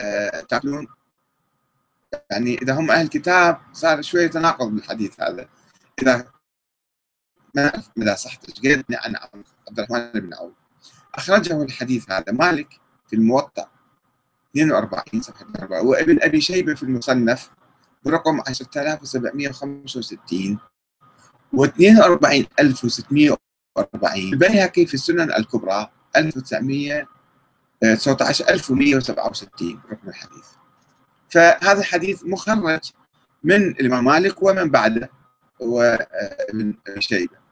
آه 0.00 0.40
تاكلون 0.40 0.88
يعني 2.30 2.54
إذا 2.54 2.74
هم 2.74 2.90
أهل 2.90 3.08
كتاب 3.08 3.60
صار 3.72 4.02
شوية 4.02 4.26
تناقض 4.26 4.66
بالحديث 4.66 5.20
هذا. 5.20 5.48
إذا 6.02 6.35
ما 7.56 7.68
اعرف 7.68 7.88
مدى 7.96 8.16
صحته 8.16 8.84
عن 8.90 9.16
عبد 9.16 9.44
الرحمن 9.78 10.12
بن 10.20 10.34
عوف. 10.34 10.52
أخرجه 11.14 11.62
الحديث 11.62 12.10
هذا 12.10 12.32
مالك 12.32 12.80
في 13.06 13.16
الموطأ 13.16 13.68
42 14.56 15.22
صفحة 15.22 15.46
4 15.58 15.82
وابن 15.82 16.18
أبي 16.22 16.40
شيبة 16.40 16.74
في 16.74 16.82
المصنف 16.82 17.50
برقم 18.04 18.40
10765 18.40 20.58
و 21.52 21.64
42640 21.64 24.32
البيهقي 24.32 24.86
في 24.86 24.94
السنن 24.94 25.32
الكبرى 25.32 25.90
1900 26.16 27.08
19167 27.82 29.80
رقم 29.90 30.08
الحديث. 30.08 30.46
فهذا 31.30 31.80
الحديث 31.80 32.24
مخرج 32.24 32.80
من 33.44 33.56
الإمام 33.56 34.04
مالك 34.04 34.42
ومن 34.42 34.70
بعده 34.70 35.10
وابن 35.60 36.74
شيبة. 36.98 37.45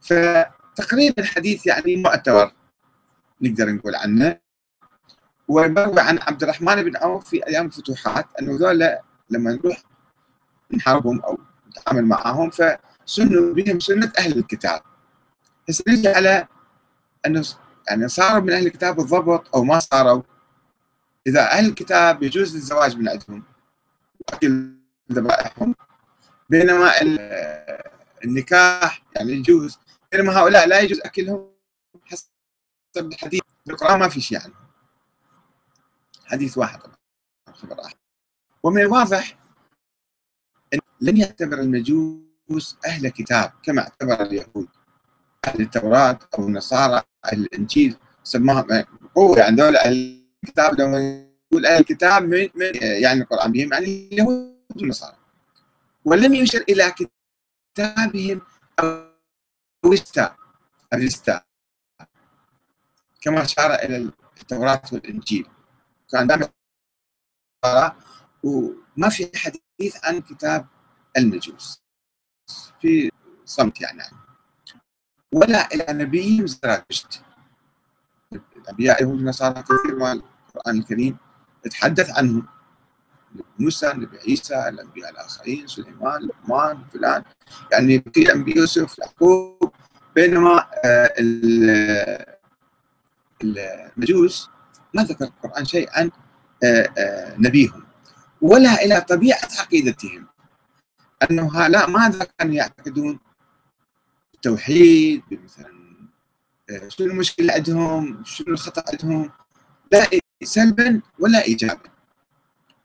فتقريبا 0.00 1.22
الحديث 1.22 1.66
يعني 1.66 1.96
معتبر 1.96 2.52
نقدر 3.40 3.70
نقول 3.72 3.94
عنه. 3.94 4.38
ومروي 5.48 6.00
عن 6.00 6.18
عبد 6.18 6.42
الرحمن 6.42 6.82
بن 6.82 6.96
عوف 6.96 7.28
في 7.28 7.46
أيام 7.46 7.66
الفتوحات 7.66 8.26
أنه 8.40 8.56
ذولا 8.56 9.02
لما 9.30 9.52
نروح 9.52 9.82
نحاربهم 10.72 11.20
أو 11.20 11.38
نتعامل 11.68 12.04
معهم 12.04 12.50
فسنوا 12.50 13.54
بهم 13.54 13.80
سنة 13.80 14.12
أهل 14.18 14.38
الكتاب. 14.38 14.80
هسه 15.68 15.84
نجي 15.88 16.08
على 16.08 16.48
أنه 17.26 17.44
يعني 17.88 18.08
صاروا 18.08 18.40
من 18.40 18.52
أهل 18.52 18.66
الكتاب 18.66 18.96
بالضبط 18.96 19.54
أو 19.56 19.64
ما 19.64 19.78
صاروا. 19.78 20.22
إذا 21.26 21.50
أهل 21.52 21.66
الكتاب 21.66 22.22
يجوز 22.22 22.54
الزواج 22.54 22.96
من 22.96 23.08
عندهم. 23.08 23.44
وأكل 24.20 24.72
ذبائحهم. 25.12 25.74
بينما 26.50 26.92
النكاح 28.24 29.02
يعني 29.16 29.32
يجوز. 29.32 29.78
بينما 30.12 30.38
هؤلاء 30.38 30.68
لا 30.68 30.80
يجوز 30.80 31.00
أكلهم 31.00 31.50
حسب 32.04 32.28
الحديث. 32.96 33.40
القرآن 33.70 33.98
ما 33.98 34.08
في 34.08 34.20
شيء 34.20 34.40
عنه 34.40 34.54
حديث 36.26 36.58
واحد. 36.58 36.80
خبر 37.52 37.80
واحد. 37.80 37.96
ومن 38.62 38.80
الواضح 38.82 39.38
أن 40.74 40.78
لم 41.00 41.16
يعتبر 41.16 41.60
المجوس 41.60 42.76
أهل 42.86 43.08
كتاب 43.08 43.52
كما 43.62 43.82
اعتبر 43.82 44.22
اليهود. 44.22 44.68
أهل 45.46 45.60
التوراة 45.60 46.18
أو 46.38 46.46
النصارى 46.48 47.02
أهل 47.24 47.40
الإنجيل 47.40 47.96
سماهم 48.24 48.84
قوة 49.14 49.38
يعني 49.38 49.56
دول 49.56 49.76
أهل 49.76 50.24
الكتاب. 50.44 50.80
لما 50.80 51.28
يقول 51.52 51.66
أهل 51.66 51.80
الكتاب 51.80 52.22
من, 52.22 52.48
من 52.54 52.72
يعني 52.82 53.20
القرآن 53.20 53.52
بهم 53.52 53.72
يعني 53.72 53.84
اليهود 53.84 54.58
والنصارى. 54.76 55.16
ولم 56.04 56.34
يشر 56.34 56.64
إلى 56.68 56.94
كتابهم 57.76 58.40
أو 58.80 59.07
الستا 59.92 60.36
الرستا 60.92 61.42
كما 63.20 63.42
أشار 63.42 63.74
إلى 63.74 64.12
التوراة 64.40 64.82
والإنجيل. 64.92 65.48
كان 66.12 66.26
دائما 66.26 66.48
وما 68.42 69.08
في 69.08 69.30
حديث 69.38 70.04
عن 70.04 70.20
كتاب 70.20 70.66
المجوس. 71.16 71.82
في 72.80 73.10
صمت 73.44 73.80
يعني. 73.80 74.02
ولا 75.32 75.74
إلى 75.74 76.04
نبي 76.04 76.46
زرادشت 76.46 77.22
الأنبياء 78.32 79.02
اليهود 79.02 79.16
والنصارى 79.16 79.62
كثير 79.62 79.94
من 79.96 80.06
القرآن 80.12 80.78
الكريم 80.78 81.16
يتحدث 81.66 82.10
عنهم. 82.18 82.48
موسى 83.58 83.90
النبي 83.90 84.18
عيسى 84.18 84.68
الأنبياء 84.68 85.10
الآخرين 85.10 85.66
سليمان 85.66 86.22
لقمان 86.22 86.84
فلان. 86.92 87.22
يعني 87.72 88.04
في 88.14 88.32
أنبي 88.32 88.56
يوسف 88.56 88.98
يعقوب 88.98 89.72
بينما 90.14 90.66
آه، 90.84 91.14
المجوس 93.42 94.50
ما 94.94 95.02
ذكر 95.02 95.24
القرآن 95.24 95.64
شيء 95.64 95.88
عن 95.92 96.10
آه، 96.64 96.88
آه، 96.98 97.34
نبيهم 97.38 97.84
ولا 98.42 98.84
إلى 98.84 99.00
طبيعة 99.00 99.48
عقيدتهم 99.58 100.26
أنه 101.30 101.68
لا 101.68 101.86
ماذا 101.86 102.26
كانوا 102.38 102.54
يعتقدون؟ 102.54 103.18
التوحيد 104.34 105.22
مثلا 105.30 105.78
شنو 106.88 107.06
المشكلة 107.06 107.52
عندهم؟ 107.52 108.24
شنو 108.24 108.54
الخطأ 108.54 108.84
عندهم؟ 108.92 109.30
لا 109.92 110.10
سلبا 110.44 111.00
ولا 111.18 111.44
ايجابا. 111.44 111.90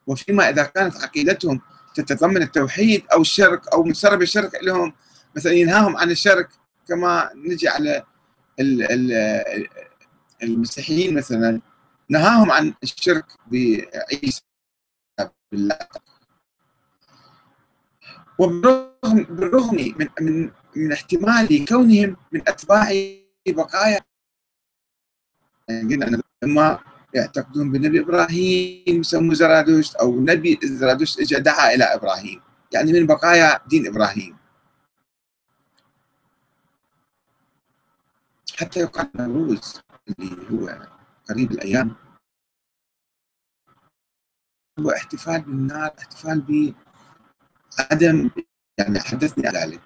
وفيما 0.07 0.49
إذا 0.49 0.63
كانت 0.63 0.95
عقيدتهم 0.97 1.61
تتضمن 1.95 2.41
التوحيد 2.41 3.03
أو 3.13 3.21
الشرك 3.21 3.67
أو 3.73 3.83
مسرب 3.83 4.21
الشرك 4.21 4.63
لهم 4.63 4.93
مثلا 5.35 5.51
ينهاهم 5.51 5.97
عن 5.97 6.11
الشرك 6.11 6.49
كما 6.87 7.29
نجي 7.35 7.67
على 7.67 8.03
المسيحيين 10.43 11.15
مثلا 11.15 11.61
نهاهم 12.09 12.51
عن 12.51 12.73
الشرك 12.83 13.25
بعيسى 13.47 14.41
بالله. 15.51 15.77
وبالرغم 18.39 19.23
بالرغم 19.29 19.75
من 19.75 20.07
من 20.21 20.51
من 20.75 20.91
احتمال 20.91 21.65
كونهم 21.65 22.17
من 22.31 22.41
أتباع 22.47 22.89
بقايا 23.47 24.01
يعني 25.69 25.95
قلنا 25.95 26.21
لما 26.43 26.79
يعتقدون 27.13 27.71
بنبي 27.71 27.99
إبراهيم 27.99 28.99
يسموه 28.99 29.33
زرادشت 29.33 29.95
أو 29.95 30.19
نبي 30.19 30.59
زرادشت 30.63 31.19
اجى 31.19 31.35
دعا 31.35 31.73
إلى 31.73 31.83
إبراهيم 31.83 32.41
يعني 32.71 32.93
من 32.93 33.07
بقايا 33.07 33.59
دين 33.67 33.87
إبراهيم 33.87 34.37
حتى 38.59 38.79
يقال 38.79 39.09
نوروز 39.15 39.81
اللي 40.19 40.51
هو 40.51 40.87
قريب 41.29 41.51
الأيام 41.51 41.95
هو 44.79 44.91
احتفال 44.91 45.41
بالنار 45.41 45.93
احتفال 45.99 46.73
بعدم 47.77 48.29
يعني 48.77 48.99
حدثني 48.99 49.49
ذلك 49.49 49.81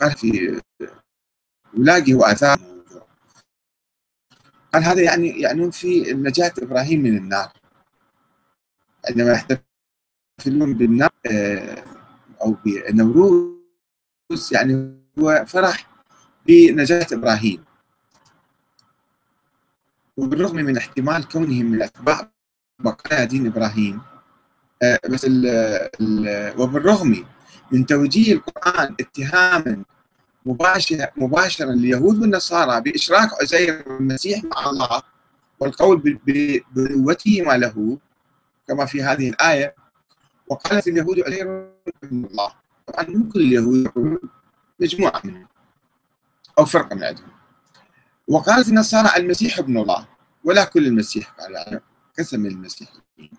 قال 0.00 0.12
في 0.12 0.60
ولاقي 1.74 2.14
هو 2.14 2.24
اثار 2.24 2.79
قال 4.74 4.84
هذا 4.84 5.02
يعني 5.02 5.40
يعنون 5.40 5.70
في 5.70 6.12
نجاة 6.12 6.52
إبراهيم 6.58 7.02
من 7.02 7.16
النار؟ 7.16 7.52
عندما 9.08 9.32
يحتفلون 9.32 10.74
بالنار 10.74 11.10
آه، 11.26 11.84
أو 12.42 12.56
بنوروز 12.64 13.60
يعني 14.52 15.00
هو 15.18 15.44
فرح 15.46 15.86
بنجاة 16.46 17.06
إبراهيم. 17.12 17.64
وبالرغم 20.16 20.56
من 20.56 20.76
احتمال 20.76 21.28
كونهم 21.28 21.66
من 21.66 21.82
أتباع 21.82 22.30
بقايا 22.78 23.24
دين 23.24 23.46
إبراهيم 23.46 24.00
آه، 24.82 25.00
بس 25.10 25.24
ال 25.24 25.46
ال 26.00 26.60
وبالرغم 26.60 27.24
من 27.72 27.86
توجيه 27.86 28.32
القرآن 28.32 28.96
اتهاما 29.00 29.84
مباشر 30.50 31.06
مباشرا 31.16 31.72
اليهود 31.72 32.18
والنصارى 32.18 32.80
بإشراك 32.80 33.30
عزير 33.42 33.84
المسيح 34.00 34.44
مع 34.44 34.70
الله 34.70 35.02
والقول 35.60 36.18
بنبوتهما 36.74 37.56
له 37.56 37.98
كما 38.68 38.84
في 38.86 39.02
هذه 39.02 39.28
الآية 39.30 39.74
وقالت 40.48 40.88
اليهود 40.88 41.20
عزير 41.20 41.70
ابن 42.04 42.24
الله. 42.24 42.52
طبعا 42.86 43.06
مو 43.08 43.28
كل 43.28 43.40
اليهود 43.40 44.18
مجموعة 44.80 45.20
منهم 45.24 45.46
أو 46.58 46.64
فرقة 46.64 46.96
من 46.96 47.04
عندهم. 47.04 47.30
وقالت 48.28 48.68
النصارى 48.68 49.16
المسيح 49.16 49.58
ابن 49.58 49.78
الله 49.78 50.08
ولا 50.44 50.64
كل 50.64 50.86
المسيح 50.86 51.30
قال 51.30 51.52
يعني 51.52 51.80
قسم 52.18 52.46
المسيحيين 52.46 53.30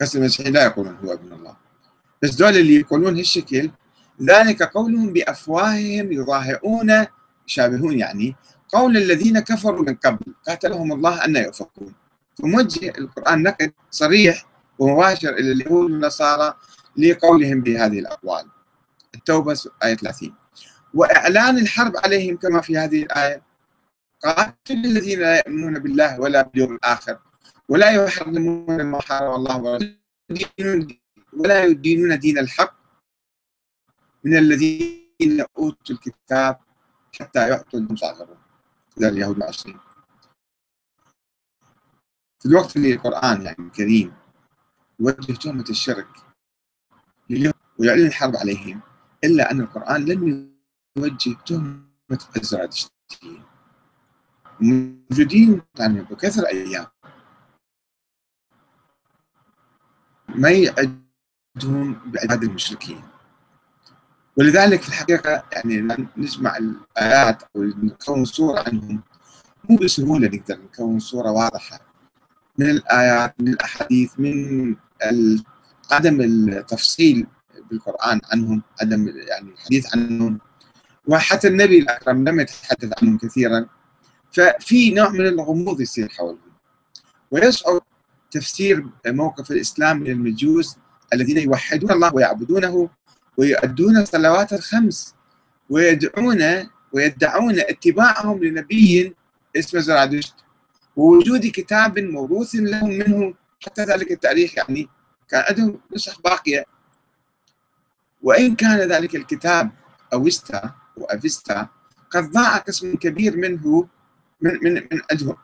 قسم 0.00 0.18
المسيحيين 0.18 0.54
لا 0.54 0.64
يقولون 0.64 0.96
هو 0.96 1.12
ابن 1.12 1.32
الله. 1.32 1.56
بس 2.22 2.34
دول 2.34 2.56
اللي 2.56 2.74
يقولون 2.74 3.16
هالشكل 3.16 3.70
ذلك 4.22 4.62
قولهم 4.62 5.12
بأفواههم 5.12 6.12
يظاهرون 6.12 7.06
يشابهون 7.48 7.98
يعني 7.98 8.36
قول 8.68 8.96
الذين 8.96 9.40
كفروا 9.40 9.82
من 9.82 9.94
قبل 9.94 10.34
قاتلهم 10.46 10.92
الله 10.92 11.24
أن 11.24 11.36
يؤفكون. 11.36 11.94
فموجه 12.38 12.92
القرآن 12.98 13.42
نقد 13.42 13.72
صريح 13.90 14.46
ومباشر 14.78 15.28
إلى 15.28 15.52
اليهود 15.52 15.90
والنصارى 15.90 16.54
لقولهم 16.96 17.60
بهذه 17.60 17.98
الأقوال. 17.98 18.44
التوبة 19.14 19.64
آية 19.84 19.94
30 19.94 20.34
وإعلان 20.94 21.58
الحرب 21.58 21.92
عليهم 22.04 22.36
كما 22.36 22.60
في 22.60 22.78
هذه 22.78 23.02
الآية. 23.02 23.42
قاتل 24.24 24.84
الذين 24.84 25.20
لا 25.20 25.36
يؤمنون 25.36 25.78
بالله 25.78 26.20
ولا 26.20 26.42
باليوم 26.42 26.74
الآخر 26.74 27.18
ولا 27.68 27.90
يحرمون 27.90 28.82
ما 28.82 29.00
حرم 29.00 29.34
الله 29.34 29.78
ولا 31.32 31.64
يدينون 31.64 32.18
دين 32.18 32.38
الحق 32.38 32.79
من 34.24 34.36
الذين 34.36 35.44
أوتوا 35.58 35.96
الكتاب 35.96 36.58
حتى 37.20 37.48
يعطوا 37.48 37.78
المصاغرون 37.78 38.38
ذا 38.98 39.08
اليهود 39.08 39.36
العصرين 39.36 39.78
في 42.40 42.46
الوقت 42.46 42.76
اللي 42.76 42.94
القرآن 42.94 43.42
يعني 43.42 43.58
الكريم 43.58 44.12
يوجه 45.00 45.32
تهمة 45.32 45.64
الشرك 45.70 46.08
ويعلن 47.78 48.06
الحرب 48.06 48.36
عليهم 48.36 48.80
إلا 49.24 49.50
أن 49.50 49.60
القرآن 49.60 50.04
لم 50.04 50.50
يوجه 50.96 51.36
تهمة 51.46 52.28
الزرادشتيين 52.36 53.42
موجودين 54.60 55.62
يعني 55.78 56.00
بكثر 56.02 56.46
أيام 56.46 56.86
ما 60.28 60.50
يعدهم 60.50 62.10
بعباد 62.10 62.42
المشركين. 62.44 63.02
ولذلك 64.40 64.82
في 64.82 64.88
الحقيقة 64.88 65.44
يعني 65.52 65.96
نجمع 66.16 66.56
الآيات 66.56 67.42
أو 67.56 67.62
نكون 67.62 68.24
صورة 68.24 68.64
عنهم. 68.66 69.02
مو 69.68 69.76
بسهولة 69.76 70.28
نقدر 70.28 70.58
نكون 70.64 70.98
صورة 70.98 71.30
واضحة. 71.30 71.80
من 72.58 72.70
الآيات 72.70 73.34
من 73.40 73.48
الأحاديث 73.48 74.12
من 74.18 74.76
عدم 75.90 76.20
التفصيل 76.20 77.26
بالقرآن 77.70 78.20
عنهم 78.32 78.62
عدم 78.80 79.08
يعني 79.08 79.50
الحديث 79.50 79.96
عنهم. 79.96 80.38
وحتى 81.06 81.48
النبي 81.48 81.78
الأكرم 81.78 82.28
لم 82.28 82.40
يتحدث 82.40 82.92
عنهم 83.02 83.18
كثيرا. 83.18 83.66
ففي 84.32 84.90
نوع 84.90 85.08
من 85.10 85.26
الغموض 85.26 85.80
يصير 85.80 86.08
حولهم. 86.08 86.50
ويصعب 87.30 87.80
تفسير 88.30 88.86
موقف 89.06 89.50
الإسلام 89.50 90.00
من 90.00 90.10
المجوس 90.10 90.76
الذين 91.12 91.38
يوحدون 91.38 91.90
الله 91.90 92.14
ويعبدونه 92.14 92.88
ويؤدون 93.40 93.96
الصلوات 93.96 94.52
الخمس 94.52 95.14
ويدعون 95.70 96.42
ويدعون 96.92 97.60
اتباعهم 97.60 98.44
لنبي 98.44 99.14
اسمه 99.56 99.80
زرادشت. 99.80 100.34
ووجود 100.96 101.46
كتاب 101.46 101.98
موروث 101.98 102.54
لهم 102.54 102.90
منه 102.90 103.34
حتى 103.64 103.84
ذلك 103.84 104.10
التاريخ 104.12 104.56
يعني 104.56 104.88
كان 105.28 105.44
عندهم 105.48 105.80
نسخ 105.94 106.20
باقية. 106.20 106.64
وإن 108.22 108.56
كان 108.56 108.78
ذلك 108.78 109.16
الكتاب 109.16 109.70
أوستا 110.12 110.74
وأفيستا 110.96 111.68
قد 112.10 112.30
ضاع 112.30 112.56
قسم 112.56 112.94
كبير 112.96 113.36
منه 113.36 113.88
من 114.40 114.58
من 114.62 114.74
من 114.74 115.00
عندهم. 115.10 115.36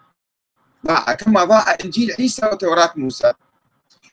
ضاع 0.86 1.14
كما 1.14 1.44
ضاع 1.44 1.76
إنجيل 1.84 2.12
عيسى 2.18 2.46
وتوراة 2.46 2.92
موسى. 2.96 3.32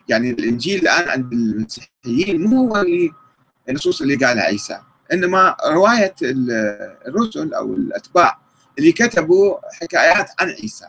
يعني 0.07 0.29
الإنجيل 0.29 0.81
الآن 0.81 1.09
عند 1.09 1.33
المسيحيين 1.33 2.41
مو 2.41 2.67
هو 2.67 2.81
اللي 2.81 3.22
النصوص 3.69 4.01
اللي 4.01 4.15
قالها 4.15 4.43
عيسى. 4.43 4.81
إنما 5.13 5.55
رواية 5.65 6.15
الرسل 6.21 7.53
أو 7.53 7.73
الأتباع 7.73 8.39
اللي 8.79 8.91
كتبوا 8.91 9.57
حكايات 9.81 10.31
عن 10.39 10.49
عيسى. 10.49 10.87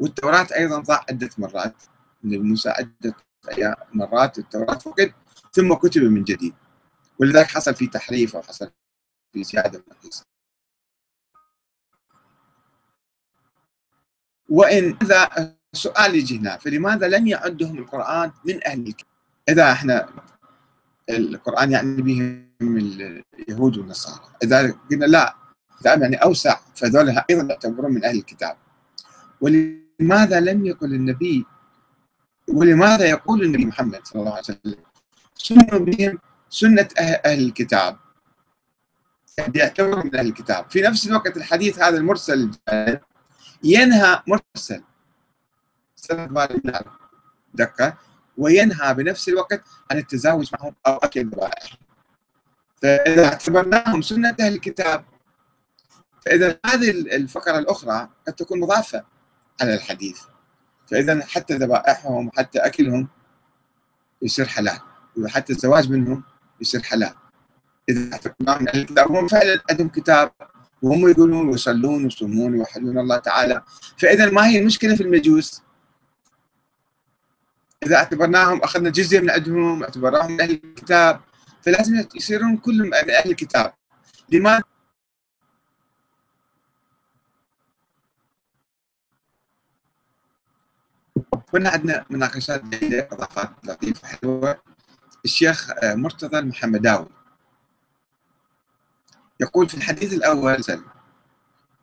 والتوراة 0.00 0.46
أيضا 0.56 0.78
ضاع 0.78 1.04
عدة 1.08 1.30
مرات. 1.38 1.74
موسى 2.22 2.68
عدة 2.68 3.14
مرات 3.94 4.38
التوراة 4.38 4.78
فقد 4.78 5.12
ثم 5.52 5.74
كتب 5.74 6.02
من 6.02 6.24
جديد. 6.24 6.54
ولذلك 7.18 7.46
حصل 7.46 7.74
في 7.74 7.86
تحريف 7.86 8.36
أو 8.36 8.42
حصل 8.42 8.70
في 9.32 9.44
زيادة 9.44 9.78
من 9.78 9.96
عيسى. 10.04 10.24
وإن 14.48 14.96
هذا 15.02 15.54
سؤال 15.72 16.14
يجي 16.14 16.38
هنا 16.38 16.56
فلماذا 16.56 17.08
لم 17.08 17.26
يعدهم 17.26 17.78
القرآن 17.78 18.32
من 18.44 18.66
أهل 18.66 18.86
الكتاب؟ 18.86 19.08
إذا 19.48 19.72
إحنا 19.72 20.08
القرآن 21.10 21.72
يعني 21.72 22.02
بهم 22.02 22.46
اليهود 22.60 23.78
والنصارى. 23.78 24.24
إذا 24.42 24.74
قلنا 24.90 25.04
لا 25.04 25.36
الكتاب 25.74 26.02
يعني 26.02 26.16
أوسع 26.16 26.58
فذول 26.74 27.08
أيضا 27.30 27.42
يعتبرون 27.42 27.92
من 27.92 28.04
أهل 28.04 28.16
الكتاب. 28.16 28.56
ولماذا 29.40 30.40
لم 30.40 30.66
يقل 30.66 30.94
النبي 30.94 31.46
ولماذا 32.48 33.04
يقول 33.04 33.42
النبي 33.42 33.66
محمد 33.66 34.06
صلى 34.06 34.20
الله 34.20 34.32
عليه 34.32 34.40
وسلم؟ 34.40 34.84
سنوا 35.34 35.78
بهم؟ 35.78 36.18
سنة 36.50 36.88
أهل 36.98 37.44
الكتاب. 37.46 37.96
يعتبرون 39.54 40.06
من 40.06 40.16
أهل 40.16 40.26
الكتاب. 40.26 40.70
في 40.70 40.80
نفس 40.80 41.06
الوقت 41.06 41.36
الحديث 41.36 41.78
هذا 41.78 41.96
المرسل 41.96 42.50
ينهى 43.64 44.22
مرسل. 44.26 44.82
دقة. 47.54 47.98
وينهى 48.36 48.94
بنفس 48.94 49.28
الوقت 49.28 49.62
عن 49.90 49.98
التزاوج 49.98 50.50
معهم 50.52 50.74
أو 50.86 50.96
أكل 50.96 51.20
الذبائح 51.20 51.76
فإذا 52.82 53.24
اعتبرناهم 53.24 54.02
سنة 54.02 54.36
أهل 54.40 54.54
الكتاب 54.54 55.04
فإذا 56.26 56.58
هذه 56.66 56.90
الفقرة 56.90 57.58
الأخرى 57.58 58.08
قد 58.26 58.32
تكون 58.32 58.60
مضافة 58.60 59.04
على 59.60 59.74
الحديث. 59.74 60.20
فإذا 60.86 61.26
حتى 61.26 61.54
ذبائحهم 61.54 62.30
حتى 62.36 62.58
أكلهم 62.58 63.08
يصير 64.22 64.46
حلال. 64.46 64.78
وحتى 65.18 65.52
الزواج 65.52 65.90
منهم 65.90 66.22
يصير 66.60 66.82
حلال. 66.82 67.14
إذا 67.88 68.12
اعتبرناهم 68.12 68.68
أهل 68.68 68.80
الكتاب 68.80 69.12
هم 69.12 69.28
فعلا 69.28 69.62
عندهم 69.70 69.88
كتاب 69.88 70.32
وهم 70.82 71.08
يقولون 71.08 71.48
ويصلون 71.48 72.04
ويصومون 72.04 72.52
ويوحدون 72.52 72.98
الله 72.98 73.16
تعالى. 73.16 73.62
فإذا 73.98 74.30
ما 74.30 74.46
هي 74.46 74.58
المشكلة 74.58 74.94
في 74.94 75.02
المجوس؟ 75.02 75.62
إذا 77.82 77.96
اعتبرناهم 77.96 78.62
أخذنا 78.62 78.90
جزء 78.90 79.20
من 79.20 79.30
عندهم 79.30 79.82
اعتبرناهم 79.82 80.32
من 80.32 80.40
أهل 80.40 80.50
الكتاب 80.50 81.20
فلازم 81.62 82.04
يصيرون 82.14 82.56
كلهم 82.56 82.86
من 82.86 82.94
أهل 82.94 83.30
الكتاب. 83.30 83.74
لماذا؟ 84.28 84.62
كنا 91.52 91.70
عندنا 91.70 92.04
مناقشات 92.10 92.64
جيدة 92.64 93.08
إضافات 93.12 93.50
لطيفة 93.64 94.08
حلوة. 94.08 94.60
الشيخ 95.24 95.70
مرتضى 95.84 96.38
المحمداوي. 96.38 97.08
يقول 99.40 99.68
في 99.68 99.74
الحديث 99.74 100.12
الأول 100.12 100.62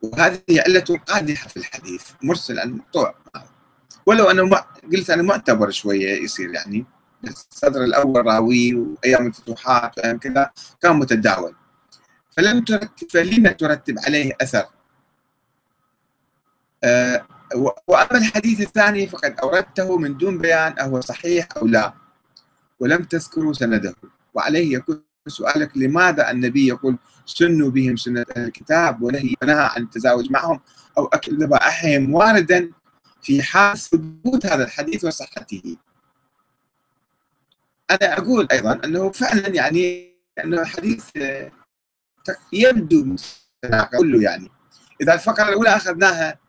وهذه 0.01 0.43
علة 0.49 0.99
قادحة 1.07 1.47
في 1.47 1.57
الحديث 1.57 2.11
مرسل 2.23 2.59
المقطوع 2.59 3.15
ولو 4.05 4.25
انه 4.31 4.49
قلت 4.91 5.09
أنا 5.09 5.23
معتبر 5.23 5.69
شوية 5.69 6.23
يصير 6.23 6.53
يعني 6.53 6.85
الصدر 7.23 7.83
الأول 7.83 8.25
راوي 8.25 8.75
وأيام 8.75 9.27
الفتوحات 9.27 9.97
وأيام 9.97 10.17
كذا 10.17 10.51
كان 10.81 10.95
متداول. 10.95 11.55
فلم 12.37 12.63
ترتب 12.63 13.07
فلم 13.09 13.47
ترتب 13.47 13.95
عليه 13.99 14.31
أثر. 14.41 14.65
أه 16.83 17.25
وأما 17.87 18.17
الحديث 18.17 18.61
الثاني 18.61 19.07
فقد 19.07 19.39
أوردته 19.43 19.97
من 19.97 20.17
دون 20.17 20.37
بيان 20.37 20.79
أهو 20.79 21.01
صحيح 21.01 21.47
أو 21.57 21.67
لا. 21.67 21.93
ولم 22.79 23.03
تذكروا 23.03 23.53
سنده. 23.53 23.95
وعليه 24.33 24.73
يكون 24.73 25.03
سؤالك 25.27 25.77
لماذا 25.77 26.31
النبي 26.31 26.67
يقول 26.67 26.97
سنوا 27.25 27.69
بهم 27.69 27.95
سنة 27.95 28.25
الكتاب 28.37 29.01
ونهى 29.01 29.35
عن 29.41 29.81
التزاوج 29.81 30.31
معهم 30.31 30.59
أو 30.97 31.05
أكل 31.05 31.43
ذبائحهم 31.43 32.13
واردا 32.13 32.71
في 33.23 33.43
حال 33.43 33.77
ثبوت 33.77 34.45
هذا 34.45 34.63
الحديث 34.63 35.05
وصحته. 35.05 35.77
أنا 37.91 38.17
أقول 38.17 38.47
أيضا 38.51 38.81
أنه 38.85 39.11
فعلا 39.11 39.47
يعني 39.47 40.13
أنه 40.43 40.61
الحديث 40.61 41.09
يبدو 42.53 43.15
كله 43.97 44.21
يعني. 44.21 44.51
إذا 45.01 45.13
الفقرة 45.13 45.49
الأولى 45.49 45.69
أخذناها 45.69 46.39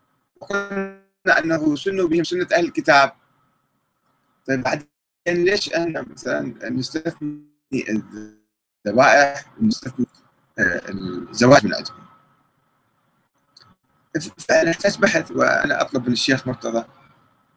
وقلنا 0.41 1.39
أنه 1.39 1.77
سنوا 1.77 2.09
بهم 2.09 2.25
سنة 2.25 2.49
أهل 2.53 2.65
الكتاب. 2.65 3.13
طيب 4.47 4.63
بعدين 4.63 4.89
ليش 5.27 5.75
أنا 5.75 6.03
مثلا 6.03 6.71
نستثني 6.71 7.45
الذبائح 8.87 9.45
ونستثني 9.61 10.07
الزواج 10.59 11.67
من 11.67 11.75
عندهم؟ 11.75 12.04
فنحتاج 14.21 14.99
بحث 14.99 15.31
وأنا 15.31 15.81
أطلب 15.81 16.07
من 16.07 16.13
الشيخ 16.13 16.47
مرتضى 16.47 16.85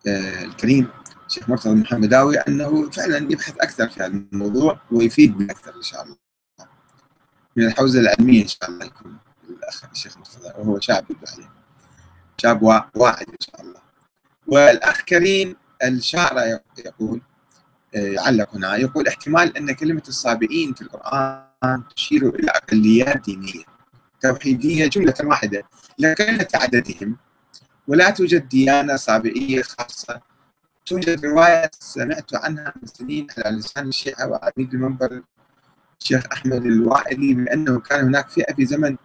آه، 0.07 0.43
الكريم 0.43 0.87
الشيخ 1.27 1.49
مرتضى 1.49 1.73
المحمداوي 1.73 2.37
أنه 2.37 2.89
فعلا 2.89 3.17
يبحث 3.17 3.57
أكثر 3.57 3.89
في 3.89 3.99
هذا 3.99 4.07
الموضوع 4.07 4.79
ويفيد 4.91 5.51
أكثر 5.51 5.75
إن 5.75 5.81
شاء 5.81 6.03
الله. 6.03 6.17
من 7.55 7.65
الحوزة 7.65 7.99
العلمية 7.99 8.43
إن 8.43 8.47
شاء 8.47 8.69
الله 8.69 8.85
يكون 8.85 9.17
الأخ 9.49 9.83
الشيخ 9.91 10.17
مرتضى 10.17 10.47
وهو 10.57 10.79
شاب 10.79 11.05
عليه 11.33 11.49
شاب 12.37 12.63
واعد 12.95 13.29
إن 13.29 13.37
شاء 13.39 13.61
الله. 13.61 13.81
والأخ 14.47 15.01
كريم 15.01 15.55
الشاعر 15.83 16.59
يقول 16.85 17.21
آه، 17.95 17.99
يعلق 17.99 18.55
هنا 18.55 18.75
يقول 18.75 19.07
احتمال 19.07 19.57
أن 19.57 19.71
كلمة 19.71 20.03
الصابئين 20.07 20.73
في 20.73 20.81
القرآن 20.81 21.83
تشير 21.95 22.29
إلى 22.29 22.51
أقليات 22.51 23.25
دينية. 23.25 23.76
توحيدية 24.21 24.87
جملة 24.87 25.15
واحدة. 25.23 25.63
لقلة 25.99 26.47
عددهم 26.55 27.17
ولا 27.87 28.09
توجد 28.09 28.49
ديانة 28.49 28.95
صابئية 28.95 29.61
خاصة 29.61 30.21
توجد 30.85 31.25
رواية 31.25 31.71
سمعت 31.79 32.35
عنها 32.35 32.73
من 32.81 32.87
سنين 32.87 33.27
على 33.37 33.57
لسان 33.57 33.87
الشيعة 33.87 34.27
وعميد 34.27 34.73
المنبر 34.73 35.21
الشيخ 36.01 36.23
أحمد 36.31 36.65
الوائلي 36.65 37.33
بأنه 37.33 37.79
كان 37.79 38.05
هناك 38.05 38.29
فئة 38.29 38.53
في 38.53 38.65
زمن 38.65 38.97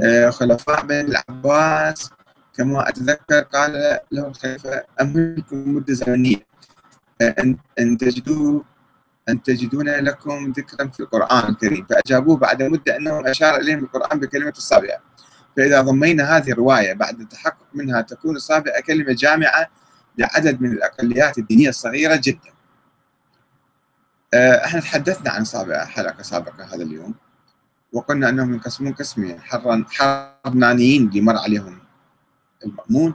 آه، 0.00 0.30
خلفاء 0.30 0.86
بن 0.86 0.94
العباس. 1.00 2.10
كما 2.56 2.88
أتذكر 2.88 3.40
قال 3.40 3.98
له 4.12 4.26
الخليفة 4.28 4.84
أمهلكم 5.00 5.74
مدة 5.74 5.94
زمنية؟ 5.94 6.46
أن 7.20 7.56
أن 7.78 7.96
تجدوا 7.98 8.60
أن 9.28 9.42
تجدون 9.42 9.88
لكم 9.88 10.52
ذكرا 10.56 10.88
في 10.88 11.00
القرآن 11.00 11.48
الكريم. 11.50 11.86
فأجابوه 11.90 12.36
بعد 12.36 12.62
مدة 12.62 12.96
أنه 12.96 13.30
أشار 13.30 13.56
إليهم 13.56 13.84
القرآن 13.84 14.20
بكلمة 14.20 14.54
الصابئة. 14.56 14.98
فإذا 15.56 15.80
ضمينا 15.80 16.36
هذه 16.36 16.50
الرواية 16.52 16.92
بعد 16.92 17.20
التحقق 17.20 17.66
منها 17.74 18.00
تكون 18.00 18.36
الصابئة 18.36 18.80
كلمة 18.80 19.12
جامعة 19.12 19.66
لعدد 20.18 20.60
من 20.60 20.72
الأقليات 20.72 21.38
الدينية 21.38 21.68
الصغيرة 21.68 22.20
جدا. 22.24 22.50
آه، 24.34 24.64
إحنا 24.64 24.80
تحدثنا 24.80 25.30
عن 25.30 25.44
صابئة 25.44 25.84
حلقة 25.84 26.22
سابقة 26.22 26.64
هذا 26.64 26.82
اليوم 26.82 27.14
وقلنا 27.92 28.28
أنهم 28.28 28.54
ينقسمون 28.54 28.92
قسمين 28.92 29.40
حرنانيين 29.88 31.08
اللي 31.08 31.20
مر 31.20 31.36
عليهم 31.36 31.78
المأمون 32.64 33.14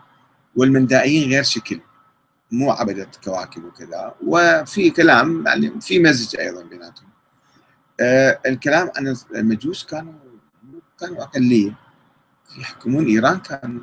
والمندائيين 0.56 1.30
غير 1.30 1.44
شكل. 1.44 1.80
مو 2.52 2.72
عبدة 2.72 3.08
كواكب 3.24 3.64
وكذا 3.64 4.16
وفي 4.26 4.90
كلام 4.90 5.48
يعني 5.48 5.82
في 5.82 6.00
مزج 6.00 6.40
أيضا 6.40 6.64
بيناتهم. 6.64 7.10
آه 8.00 8.40
الكلام 8.46 8.92
عن 8.98 9.16
المجوس 9.36 9.86
كانوا 9.86 10.14
كانوا 11.00 11.24
أقلية. 11.24 11.74
يحكمون 12.60 13.06
إيران 13.06 13.40
كانوا 13.40 13.82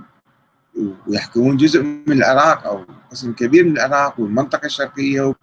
ويحكمون 1.07 1.57
جزء 1.57 1.83
من 1.83 2.13
العراق 2.13 2.67
أو 2.67 2.85
قسم 3.11 3.33
كبير 3.33 3.65
من 3.65 3.73
العراق 3.73 4.21
والمنطقة 4.21 4.67
الشرقية 4.67 5.35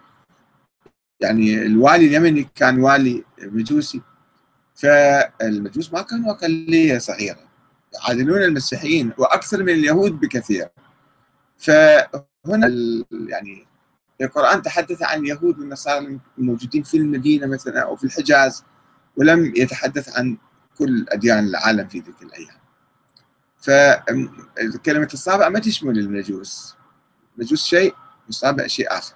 يعني 1.19 1.65
الوالي 1.65 2.05
اليمني 2.05 2.49
كان 2.55 2.79
والي 2.79 3.23
مجوسي. 3.41 4.01
فالمجوس 4.75 5.93
ما 5.93 6.01
كانوا 6.01 6.31
أقلية 6.31 6.97
صغيرة. 6.97 7.39
يعادلون 7.93 8.43
المسيحيين 8.43 9.11
وأكثر 9.17 9.63
من 9.63 9.69
اليهود 9.69 10.19
بكثير. 10.19 10.67
فهنا 12.45 12.67
يعني 13.11 13.67
القرآن 14.21 14.61
تحدث 14.61 15.03
عن 15.03 15.19
اليهود 15.19 15.59
والنصارى 15.59 16.19
الموجودين 16.37 16.83
في 16.83 16.97
المدينة 16.97 17.47
مثلا 17.47 17.79
أو 17.79 17.95
في 17.95 18.03
الحجاز 18.03 18.63
ولم 19.17 19.53
يتحدث 19.55 20.17
عن 20.17 20.37
كل 20.77 21.05
أديان 21.09 21.47
العالم 21.47 21.87
في 21.87 21.99
ذلك 21.99 22.21
الأيام. 22.21 22.57
فكلمة 23.57 25.09
الصابع 25.13 25.49
ما 25.49 25.59
تشمل 25.59 25.99
المجوس. 25.99 26.75
المجوس 27.37 27.65
شيء 27.65 27.95
والصابع 28.25 28.67
شيء 28.67 28.97
آخر. 28.97 29.15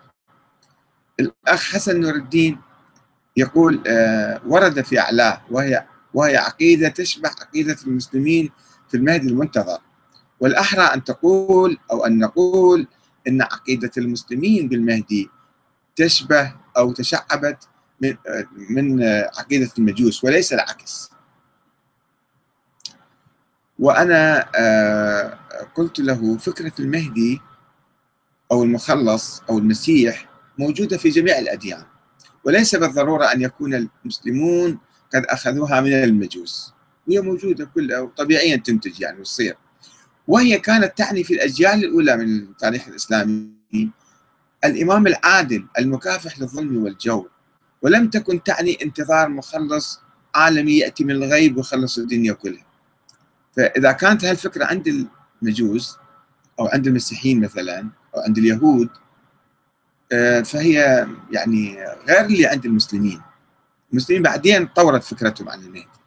الأخ 1.20 1.74
حسن 1.74 2.00
نور 2.00 2.16
الدين 2.16 2.60
يقول 3.38 3.84
آه، 3.88 4.42
ورد 4.48 4.82
في 4.82 5.00
أعلاه 5.00 5.42
وهي 5.52 5.86
وهي 6.14 6.38
عقيدة 6.38 6.90
تشبه 6.90 7.30
عقيدة 7.30 7.78
المسلمين 7.88 8.52
في 8.90 8.98
المهدي 8.98 9.28
المنتظر. 9.28 9.80
والأحرى 10.40 10.82
أن 10.82 11.04
تقول 11.04 11.78
أو 11.92 12.06
أن 12.06 12.20
نقول 12.20 12.88
أن 13.30 13.42
عقيدة 13.42 13.92
المسلمين 13.98 14.68
بالمهدي 14.68 15.30
تشبه 15.96 16.54
أو 16.78 16.92
تشعبت 16.92 17.68
من 18.02 18.16
من 18.70 19.04
عقيدة 19.38 19.70
المجوس 19.78 20.24
وليس 20.24 20.54
العكس. 20.54 21.12
وأنا 23.80 24.50
آه، 24.56 25.40
قلت 25.76 26.00
له 26.00 26.38
فكرة 26.38 26.74
المهدي 26.80 27.42
أو 28.52 28.64
المخلص 28.64 29.42
أو 29.50 29.58
المسيح 29.58 30.30
موجودة 30.58 30.98
في 30.98 31.10
جميع 31.10 31.40
الأديان 31.40 31.84
وليس 32.44 32.76
بالضرورة 32.76 33.26
أن 33.26 33.42
يكون 33.42 33.90
المسلمون 34.06 34.80
قد 35.14 35.26
أخذوها 35.26 35.82
من 35.82 35.94
المجوس 35.94 36.74
هي 37.10 37.22
موجودة 37.22 37.66
كلها 37.66 38.00
وطبيعيا 38.00 38.56
تنتج 38.56 39.02
يعني 39.02 39.20
وتصير. 39.20 39.58
وهي 40.30 40.60
كانت 40.60 40.98
تعني 40.98 41.24
في 41.24 41.34
الأجيال 41.34 41.86
الأولى 41.86 42.18
من 42.18 42.36
التاريخ 42.36 42.88
الإسلامي 42.88 43.50
الإمام 44.66 45.08
العادل 45.08 45.68
المكافح 45.80 46.40
للظلم 46.40 46.84
والجور 46.84 47.30
ولم 47.82 48.10
تكن 48.10 48.44
تعني 48.44 48.78
انتظار 48.84 49.30
مخلص 49.30 50.02
عالمي 50.36 50.78
يأتي 50.78 51.04
من 51.04 51.12
الغيب 51.12 51.58
ويخلص 51.58 51.98
الدنيا 51.98 52.34
كلها. 52.34 52.66
فإذا 53.58 53.92
كانت 53.92 54.26
هالفكرة 54.26 54.66
عند 54.66 55.08
المجوس 55.42 55.98
أو 56.60 56.68
عند 56.68 56.88
المسيحيين 56.88 57.42
مثلا 57.42 57.90
أو 58.16 58.22
عند 58.22 58.38
اليهود 58.38 58.90
آه، 60.12 60.42
فهي 60.42 61.08
يعني 61.32 61.78
غير 62.08 62.26
اللي 62.26 62.46
عند 62.46 62.66
المسلمين. 62.66 63.22
المسلمين 63.92 64.24
بعدين 64.24 64.68
طورت 64.68 65.04
فكرتهم 65.04 65.50
عن 65.50 65.60
المهدي 65.60 65.88
آه، 65.88 65.99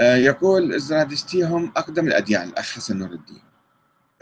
يقول 0.00 0.74
الزرادشتي 0.74 1.42
هم 1.44 1.72
أقدم 1.76 2.06
الأديان 2.06 2.48
الأخ 2.48 2.72
حسن 2.72 2.98
نور 2.98 3.12
الدين. 3.12 3.42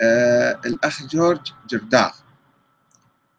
آه، 0.01 0.61
الأخ 0.67 1.03
جورج 1.07 1.53
جرداغ. 1.71 2.11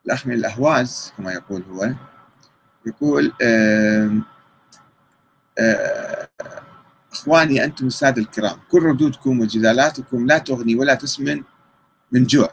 الأخ 0.06 0.28
من 0.28 0.34
الأهواز 0.34 1.14
كما 1.18 1.34
يقول 1.34 1.64
هو. 1.72 1.94
يقول 2.86 3.34
آه، 3.42 4.22
إخواني 7.14 7.64
أنتم 7.64 7.88
السادة 7.88 8.22
الكرام. 8.22 8.60
كل 8.72 8.84
ردودكم 8.84 9.40
وجدالاتكم 9.40 10.28
لا 10.28 10.38
تغني 10.38 10.76
ولا 10.76 10.94
تسمن 10.94 11.44
من 12.12 12.24
جوع. 12.26 12.50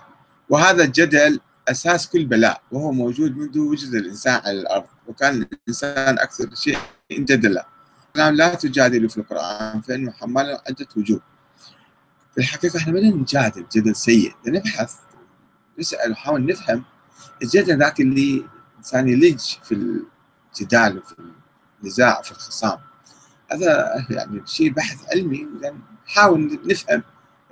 وهذا 0.49 0.85
الجدل 0.85 1.41
أساس 1.69 2.09
كل 2.09 2.25
بلاء 2.25 2.63
وهو 2.73 2.93
موجود 2.93 3.37
منذ 3.37 3.59
وجد 3.59 3.95
الإنسان 3.95 4.41
على 4.45 4.61
الأرض. 4.61 4.87
وكان 5.07 5.43
الإنسان 5.53 6.19
أكثر 6.19 6.55
شيء 6.55 6.79
جدلا. 7.13 7.74
الكلام 8.15 8.35
لا 8.35 8.55
تجادلوا 8.55 9.09
في 9.09 9.19
القرآن 9.19 9.81
فإنه 9.81 10.13
حمال 10.13 10.59
عدة 10.69 10.87
وجوه. 10.97 11.21
في 12.35 12.41
الحقيقة 12.41 12.79
إحنا 12.79 12.93
ما 12.93 13.01
نجادل 13.01 13.67
جدل 13.73 13.97
سيء 13.97 14.35
نبحث 14.47 14.95
نسأل 15.79 16.11
ونحاول 16.11 16.47
نفهم 16.47 16.85
الجدل 17.43 17.79
ذاك 17.79 18.01
اللي 18.01 18.45
الإنسان 18.73 19.09
يلج 19.09 19.41
في 19.63 20.03
الجدال 20.55 20.99
وفي 20.99 21.15
النزاع 21.83 22.19
وفي 22.19 22.31
الخصام. 22.31 22.79
هذا 23.53 24.07
يعني 24.11 24.43
شيء 24.47 24.73
بحث 24.73 24.99
علمي 25.13 25.49
نحاول 26.07 26.61
نفهم 26.65 27.03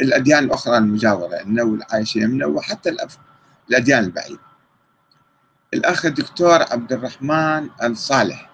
الأديان 0.01 0.45
الأخرى 0.45 0.79
المجاورة 0.79 1.43
لنا 1.43 1.63
والعايشة 1.63 2.19
يمنا 2.19 2.47
وحتى 2.47 2.97
الأديان 3.71 4.05
البعيدة. 4.05 4.41
الأخ 5.75 6.07
الدكتور 6.07 6.63
عبد 6.63 6.93
الرحمن 6.93 7.69
الصالح. 7.83 8.52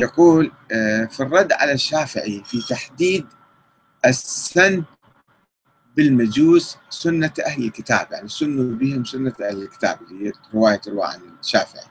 يقول 0.00 0.52
آه، 0.72 1.04
في 1.04 1.20
الرد 1.22 1.52
على 1.52 1.72
الشافعي 1.72 2.42
في 2.44 2.60
تحديد 2.68 3.26
السن 4.06 4.84
بالمجوس 5.96 6.76
سنة 6.90 7.32
أهل 7.46 7.64
الكتاب 7.64 8.06
يعني 8.12 8.28
سنوا 8.28 8.76
بهم 8.76 9.04
سنة 9.04 9.34
أهل 9.42 9.62
الكتاب 9.62 9.98
اللي 10.02 10.28
هي 10.28 10.32
رواية 10.54 10.76
تروى 10.76 11.04
عن 11.04 11.20
الشافعي. 11.40 11.84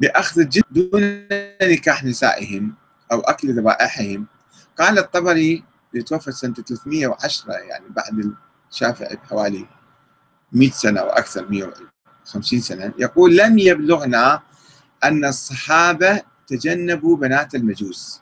بأخذ 0.00 0.40
الجد 0.40 0.62
دون 0.70 1.26
نكاح 1.62 2.04
نسائهم 2.04 2.74
أو 3.12 3.20
أكل 3.20 3.52
ذبائحهم. 3.58 4.26
قال 4.78 4.98
الطبري 4.98 5.64
اللي 5.92 6.04
توفى 6.04 6.32
سنة 6.32 6.54
310 6.54 7.52
يعني 7.52 7.84
بعد 7.88 8.34
الشافعي 8.70 9.16
بحوالي 9.16 9.66
100 10.52 10.70
سنة 10.70 11.00
أو 11.00 11.08
أكثر 11.08 11.48
150 11.48 12.60
سنة 12.60 12.92
يقول 12.98 13.36
لم 13.36 13.58
يبلغنا 13.58 14.42
أن 15.04 15.24
الصحابة 15.24 16.22
تجنبوا 16.50 17.16
بنات 17.16 17.54
المجوس. 17.54 18.20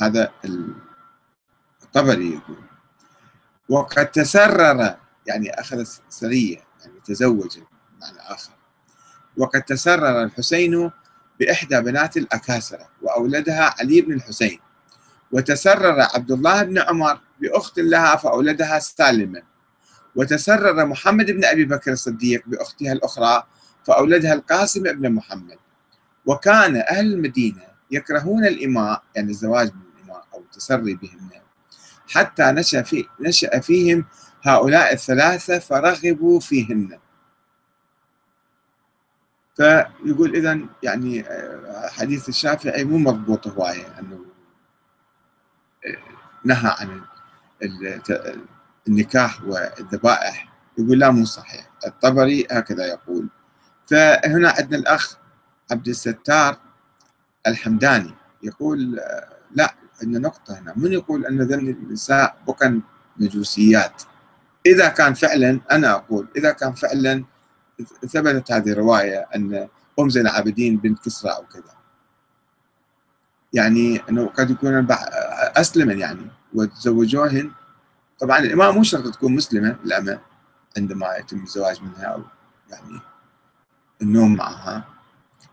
هذا 0.00 0.32
الطبري 1.82 2.28
يقول 2.28 2.56
وقد 3.68 4.06
تسرر 4.10 4.96
يعني 5.26 5.50
أخذ 5.50 5.84
سرية 6.08 6.56
يعني 6.80 7.00
تزوج 7.04 7.58
معنى 8.00 8.18
آخر 8.18 8.52
وقد 9.36 9.62
تسرر 9.62 10.22
الحسين 10.22 10.90
بإحدى 11.40 11.80
بنات 11.80 12.16
الأكاسرة 12.16 12.88
وأولدها 13.02 13.74
علي 13.78 14.00
بن 14.00 14.12
الحسين. 14.12 14.58
وتسرر 15.32 16.00
عبد 16.14 16.30
الله 16.30 16.62
بن 16.62 16.78
عمر 16.78 17.20
بأخت 17.40 17.78
لها 17.78 18.16
فأولدها 18.16 18.78
سالما. 18.78 19.42
وتسرر 20.14 20.86
محمد 20.86 21.30
بن 21.30 21.44
أبي 21.44 21.64
بكر 21.64 21.92
الصديق 21.92 22.42
بأختها 22.46 22.92
الأخرى 22.92 23.46
فأولدها 23.84 24.32
القاسم 24.32 24.82
بن 24.82 25.12
محمد. 25.12 25.61
وكان 26.26 26.76
أهل 26.76 27.12
المدينة 27.12 27.62
يكرهون 27.90 28.44
الإماء 28.44 29.02
يعني 29.16 29.30
الزواج 29.30 29.70
بالإماء 29.70 30.26
أو 30.34 30.40
التسري 30.40 30.94
بهن. 30.94 31.30
حتى 32.08 32.42
نشأ, 32.42 32.82
في 32.82 33.04
نشأ 33.20 33.60
فيهم 33.60 34.04
هؤلاء 34.42 34.92
الثلاثة 34.92 35.58
فرغبوا 35.58 36.40
فيهن. 36.40 36.98
فيقول 39.56 40.36
إذا 40.36 40.58
يعني 40.82 41.20
آه، 41.28 41.88
حديث 41.88 42.28
الشافعي 42.28 42.84
مو 42.84 42.98
مضبوط 42.98 43.48
هواية 43.48 43.98
أنه 43.98 44.24
آه، 45.86 45.96
نهى 46.44 46.76
عن 46.78 47.02
النكاح 48.88 49.42
والذبائح. 49.44 50.52
يقول 50.78 50.98
لا 50.98 51.10
مو 51.10 51.24
صحيح. 51.24 51.70
الطبري 51.86 52.46
هكذا 52.50 52.86
يقول. 52.86 53.28
فهنا 53.86 54.54
عندنا 54.58 54.78
الأخ 54.78 55.21
عبد 55.72 55.88
الستار 55.88 56.56
الحمداني 57.46 58.14
يقول 58.42 58.98
آه، 58.98 59.28
لا 59.54 59.74
عندنا 60.02 60.18
نقطة 60.18 60.58
هنا. 60.58 60.72
من 60.76 60.92
يقول 60.92 61.26
أن 61.26 61.42
ذن 61.42 61.68
النساء 61.68 62.36
بكن 62.48 62.80
مجوسيات؟ 63.16 64.02
إذا 64.66 64.88
كان 64.88 65.14
فعلا 65.14 65.60
أنا 65.70 65.90
أقول 65.90 66.28
إذا 66.36 66.52
كان 66.52 66.72
فعلا 66.72 67.24
ثبتت 68.08 68.52
هذه 68.52 68.70
الرواية 68.70 69.26
أن 69.34 69.68
أم 70.00 70.08
زين 70.08 70.26
العابدين 70.26 70.76
بنت 70.76 70.98
كسرى 71.04 71.30
أو 71.30 71.42
كذا. 71.46 71.74
يعني 73.52 74.02
أنه 74.08 74.26
قد 74.26 74.50
يكون 74.50 74.86
أسلما 75.56 75.92
يعني 75.92 76.26
وتزوجوهن. 76.54 77.50
طبعا 78.18 78.38
الإمام 78.38 78.74
مو 78.74 78.82
شرط 78.82 79.14
تكون 79.14 79.34
مسلمة 79.34 79.76
الأمة 79.84 80.20
عندما 80.76 81.16
يتم 81.16 81.42
الزواج 81.42 81.82
منها 81.82 82.04
أو 82.04 82.22
يعني 82.70 83.00
النوم 84.02 84.36
معها. 84.36 84.91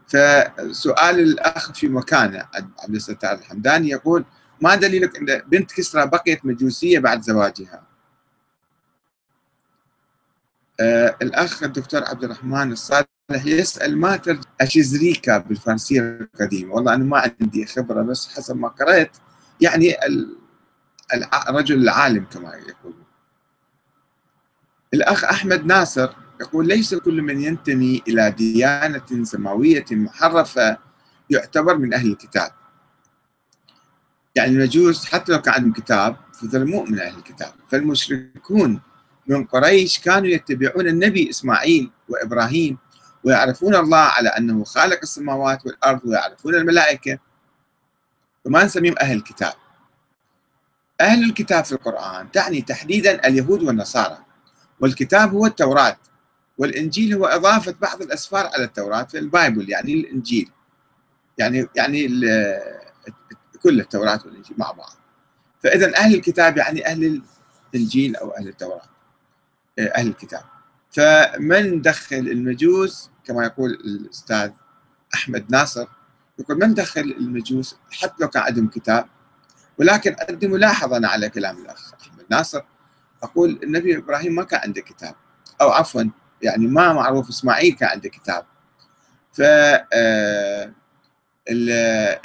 فسؤال 0.08 1.20
الأخ 1.20 1.72
في 1.72 1.88
مكانه 1.88 2.46
عبد 2.84 2.96
الستار 2.96 3.34
الحمداني 3.34 3.90
يقول 3.90 4.26
ما 4.62 4.76
دليلك 4.76 5.18
أن 5.18 5.42
بنت 5.48 5.72
كسرى 5.72 6.08
بقيت 6.08 6.46
مجوسية 6.46 7.00
بعد 7.00 7.22
زواجها؟ 7.22 7.84
آه 10.80 11.16
الأخ 11.22 11.64
الدكتور 11.64 12.04
عبد 12.04 12.24
الرحمن 12.24 12.72
الصالح 12.72 13.08
يسأل 13.32 13.98
ما 13.98 14.18
ترجم 14.18 14.42
أشيزريكا 14.62 15.38
بالفارسية 15.38 16.02
القديمة؟ 16.02 16.74
والله 16.74 16.94
أنا 16.94 17.04
ما 17.04 17.34
عندي 17.42 17.66
خبرة 17.66 18.02
بس 18.02 18.28
حسب 18.36 18.58
ما 18.58 18.68
قرأت 18.68 19.18
يعني 19.62 19.96
الرجل 21.50 21.82
العالم 21.84 22.26
كما 22.26 22.56
يقولون. 22.56 23.04
الأخ 24.94 25.24
أحمد 25.24 25.66
ناصر 25.66 26.14
يقول 26.42 26.68
ليس 26.68 26.96
كل 26.96 27.22
من 27.22 27.42
ينتمي 27.42 28.04
إلى 28.08 28.32
ديانة 28.32 29.24
سماوية 29.24 29.86
محرفة 29.92 30.78
يعتبر 31.30 31.78
من 31.78 31.94
أهل 31.94 32.12
الكتاب. 32.12 32.52
يعني 34.36 34.52
المجوس 34.52 35.06
حتى 35.06 35.32
لو 35.32 35.42
كان 35.42 35.54
عندهم 35.54 35.74
كتاب 35.74 36.16
فذل 36.34 36.66
مو 36.66 36.84
من 36.84 37.00
أهل 37.00 37.18
الكتاب. 37.18 37.54
فالمشركون 37.70 38.82
من 39.28 39.46
قريش 39.46 40.00
كانوا 40.00 40.28
يتبعون 40.28 40.88
النبي 40.88 41.30
إسماعيل 41.30 41.92
وإبراهيم 42.10 42.78
ويعرفون 43.24 43.76
الله 43.76 43.98
على 43.98 44.30
أنه 44.30 44.64
خالق 44.64 45.00
السماوات 45.04 45.66
والأرض 45.66 46.00
ويعرفون 46.06 46.56
الملائكة. 46.56 47.20
وما 48.46 48.64
نسميهم 48.64 48.96
أهل 49.02 49.18
الكتاب. 49.18 49.54
أهل 51.02 51.24
الكتاب 51.24 51.66
في 51.66 51.72
القرآن 51.72 52.32
تعني 52.32 52.62
تحديدا 52.62 53.28
اليهود 53.28 53.64
والنصارى 53.64 54.18
والكتاب 54.80 55.34
هو 55.34 55.46
التوراة. 55.46 55.98
والإنجيل 56.60 57.14
هو 57.14 57.26
إضافة 57.26 57.76
بعض 57.82 58.02
الأسفار 58.02 58.48
على 58.48 58.64
التوراة 58.64 59.04
في 59.04 59.20
البايبل 59.20 59.70
يعني 59.70 59.94
الإنجيل. 59.94 60.52
يعني 61.38 61.68
يعني 61.76 62.08
كل 63.64 63.80
التوراة 63.80 64.20
والإنجيل 64.26 64.56
مع 64.58 64.72
بعض. 64.72 64.94
فإذا 65.64 65.96
أهل 65.98 66.16
الكتاب 66.16 66.58
يعني 66.58 66.86
أهل 66.86 67.22
الإنجيل 67.74 68.16
أو 68.16 68.32
أهل 68.32 68.48
التوراة 68.48 68.90
أهل 69.80 70.08
الكتاب. 70.08 70.42
فمن 70.92 71.82
دخل 71.82 72.16
المجوس 72.16 73.10
كما 73.26 73.46
يقول 73.46 73.72
الأستاذ 73.72 74.52
أحمد 75.14 75.46
ناصر 75.50 75.88
يقول 76.40 76.60
من 76.60 76.74
دخل 76.74 77.02
المجوس؟ 77.02 77.76
حتى 77.92 78.16
لو 78.20 78.28
كان 78.28 78.44
عندهم 78.44 78.68
كتاب. 78.68 79.06
ولكن 79.78 80.16
عندي 80.30 80.48
ملاحظة 80.48 80.98
أنا 80.98 81.08
على 81.08 81.30
كلام 81.30 81.58
الأخ 81.58 81.94
أحمد 82.02 82.26
ناصر. 82.30 82.62
أقول 83.24 83.60
النبي 83.64 83.98
إبراهيم 83.98 84.36
ما 84.36 84.44
كان 84.44 84.60
عنده 84.64 84.82
كتاب. 84.82 85.16
أو 85.62 85.70
عفوا 85.70 86.04
يعني 86.42 86.68
ما 86.68 86.94
معروف 86.94 87.30
إسماعيل 87.30 87.74
كان 87.74 87.90
عنده 87.90 88.10
كتاب. 88.10 88.46
ف 89.34 89.42
آه، 89.94 90.74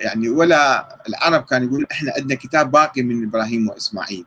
يعني 0.01 0.29
ولا 0.29 0.89
العرب 1.09 1.45
كانوا 1.45 1.67
يقولون 1.67 1.87
إحنا 1.93 2.13
عندنا 2.17 2.35
كتاب 2.35 2.71
باقي 2.71 3.03
من 3.03 3.25
إبراهيم 3.25 3.69
وإسماعيل. 3.69 4.27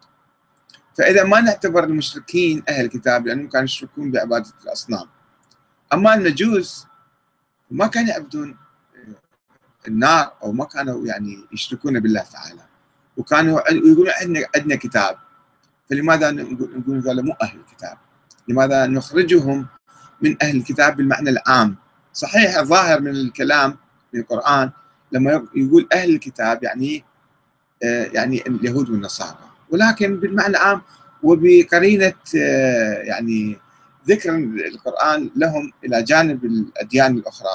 فإذا 0.97 1.23
ما 1.23 1.41
نعتبر 1.41 1.83
المشركين 1.83 2.63
أهل 2.69 2.85
الكتاب 2.85 3.27
لأنهم 3.27 3.49
كانوا 3.49 3.65
يشركون 3.65 4.11
بعبادة 4.11 4.53
الأصنام. 4.63 5.07
أما 5.93 6.13
المجوس 6.13 6.87
ما 7.71 7.87
كانوا 7.87 8.09
يعبدون 8.09 8.57
النار 9.87 10.33
أو 10.43 10.51
ما 10.51 10.65
كانوا 10.65 11.05
يعني 11.05 11.45
يشركون 11.53 11.99
بالله 11.99 12.21
تعالى. 12.21 12.61
وكانوا 13.17 13.71
يقولون 13.71 14.09
عندنا 14.21 14.45
عندنا 14.55 14.75
كتاب. 14.75 15.17
فلماذا 15.89 16.31
نقول 16.31 16.97
هذول 16.97 17.25
مو 17.25 17.33
أهل 17.41 17.59
الكتاب؟ 17.59 17.97
لماذا 18.47 18.87
نخرجهم 18.87 19.67
من 20.21 20.37
أهل 20.41 20.57
الكتاب 20.57 20.97
بالمعنى 20.97 21.29
العام؟ 21.29 21.75
صحيح 22.13 22.57
الظاهر 22.57 23.01
من 23.01 23.11
الكلام 23.11 23.77
من 24.13 24.19
القرآن 24.19 24.71
لما 25.11 25.47
يقول 25.55 25.87
أهل 25.93 26.09
الكتاب 26.09 26.63
يعني 26.63 27.03
آه، 27.83 28.09
يعني 28.13 28.41
اليهود 28.47 28.89
والنصارى. 28.89 29.37
ولكن 29.69 30.19
بالمعنى 30.19 30.49
العام 30.49 30.81
وبقرينة 31.23 32.13
آه، 32.37 32.93
يعني 32.93 33.57
ذكر 34.07 34.35
القرآن 34.73 35.29
لهم 35.35 35.71
إلى 35.83 36.03
جانب 36.03 36.45
الأديان 36.45 37.17
الأخرى 37.17 37.49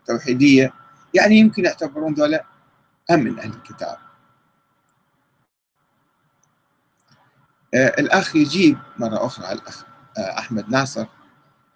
التوحيدية. 0.00 0.72
يعني 1.14 1.36
يمكن 1.36 1.64
يعتبرون 1.64 2.14
ذولا 2.14 2.44
هم 3.10 3.20
من 3.20 3.38
أهل 3.38 3.50
الكتاب. 3.52 3.96
آه، 7.74 7.94
الأخ 7.98 8.36
يجيب 8.36 8.78
مرة 8.98 9.26
أخرى 9.26 9.52
الأخ 9.52 9.84
أحمد 10.18 10.70
ناصر. 10.70 11.06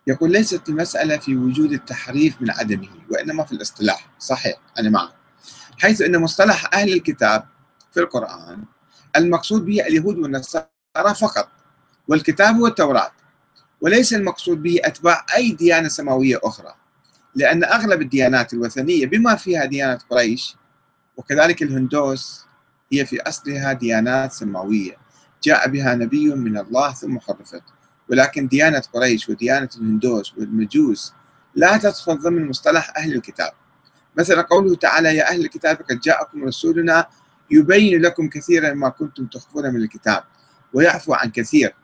يقول 0.07 0.33
ليست 0.33 0.69
المسألة 0.69 1.17
في 1.17 1.37
وجود 1.37 1.73
التحريف 1.73 2.43
من 2.43 2.51
عدمه 2.51 2.89
وإنما 3.11 3.45
في 3.45 3.53
الاصطلاح. 3.53 4.11
صحيح 4.19 4.57
أنا 4.79 4.91
معه 4.91 5.13
حيث 5.79 6.03
أن 6.03 6.19
مصطلح 6.19 6.75
أهل 6.75 6.93
الكتاب 6.93 7.45
في 7.93 8.01
القرآن 8.01 8.65
المقصود 9.17 9.65
به 9.65 9.87
اليهود 9.87 10.19
والنصارى 10.19 10.67
فقط 11.21 11.49
والكتاب 12.09 12.57
هو 12.57 12.67
التوراة 12.67 13.13
وليس 13.81 14.15
المقصود 14.15 14.63
به 14.63 14.79
أتباع 14.85 15.27
أي 15.37 15.53
ديانة 15.53 15.89
سماوية 15.89 16.41
أخرى 16.45 16.75
لأن 17.35 17.65
أغلب 17.65 18.03
الديانات 18.03 18.53
الوثنية 18.53 19.07
بما 19.07 19.35
فيها 19.35 19.65
ديانة 19.65 19.99
قريش 20.11 20.57
وكذلك 21.17 21.63
الهندوس 21.63 22.45
هي 22.93 23.07
في 23.07 23.23
أصلها 23.23 23.73
ديانات 23.73 24.33
سماوية. 24.33 24.97
جاء 25.43 25.69
بها 25.69 25.95
نبي 25.95 26.35
من 26.35 26.59
الله 26.59 26.93
ثم 26.93 27.19
حرفت 27.19 27.63
ولكن 28.11 28.49
ديانة 28.49 28.83
قريش 28.93 29.29
وديانة 29.29 29.69
الهندوس 29.77 30.35
والمجوس 30.39 31.13
لا 31.55 31.77
تدخل 31.77 32.19
ضمن 32.19 32.49
مصطلح 32.49 32.93
أهل 32.97 33.15
الكتاب. 33.15 33.53
مثلا 34.19 34.43
قوله 34.43 34.75
تعالى 34.75 35.17
يا 35.17 35.31
أهل 35.31 35.41
الكتاب 35.41 35.77
قد 35.77 36.01
جاءكم 36.01 36.45
رسولنا 36.45 37.07
يبين 37.51 38.03
لكم 38.03 38.29
كثيرا 38.29 38.75
ما 38.75 38.89
كنتم 38.89 39.27
تخفون 39.27 39.75
من 39.75 39.77
الكتاب 39.77 40.25
ويعفو 40.73 41.15
عن 41.15 41.31
كثير. 41.31 41.75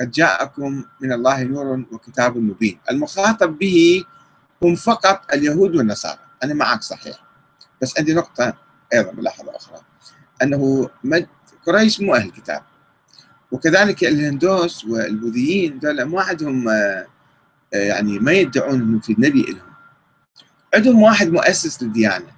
قد 0.00 0.10
جاءكم 0.10 0.84
من 1.00 1.12
الله 1.12 1.42
نور 1.42 1.84
وكتاب 1.92 2.36
مبين. 2.36 2.78
المخاطب 2.90 3.58
به 3.58 4.04
هم 4.62 4.74
فقط 4.74 5.34
اليهود 5.34 5.76
والنصارى. 5.76 6.18
أنا 6.44 6.54
معك 6.54 6.82
صحيح. 6.82 7.24
بس 7.82 7.98
عندي 7.98 8.14
نقطة 8.14 8.54
أيضا 8.94 9.12
ملاحظة 9.12 9.56
أخرى. 9.56 9.80
أنه 10.42 10.90
قريش 11.66 12.00
مو 12.00 12.14
أهل 12.14 12.30
كتاب 12.30 12.62
وكذلك 13.52 14.04
الهندوس 14.04 14.84
والبوذيين 14.84 15.78
دول 15.78 16.02
ما 16.02 16.22
عندهم 16.22 16.68
آه، 16.68 17.06
يعني 17.72 18.18
ما 18.18 18.32
يدعون 18.32 18.80
انه 18.80 19.00
في 19.00 19.16
نبي 19.18 19.42
لهم 19.42 19.70
عندهم 20.74 21.02
واحد 21.02 21.28
مؤسس 21.28 21.82
للديانة 21.82 22.32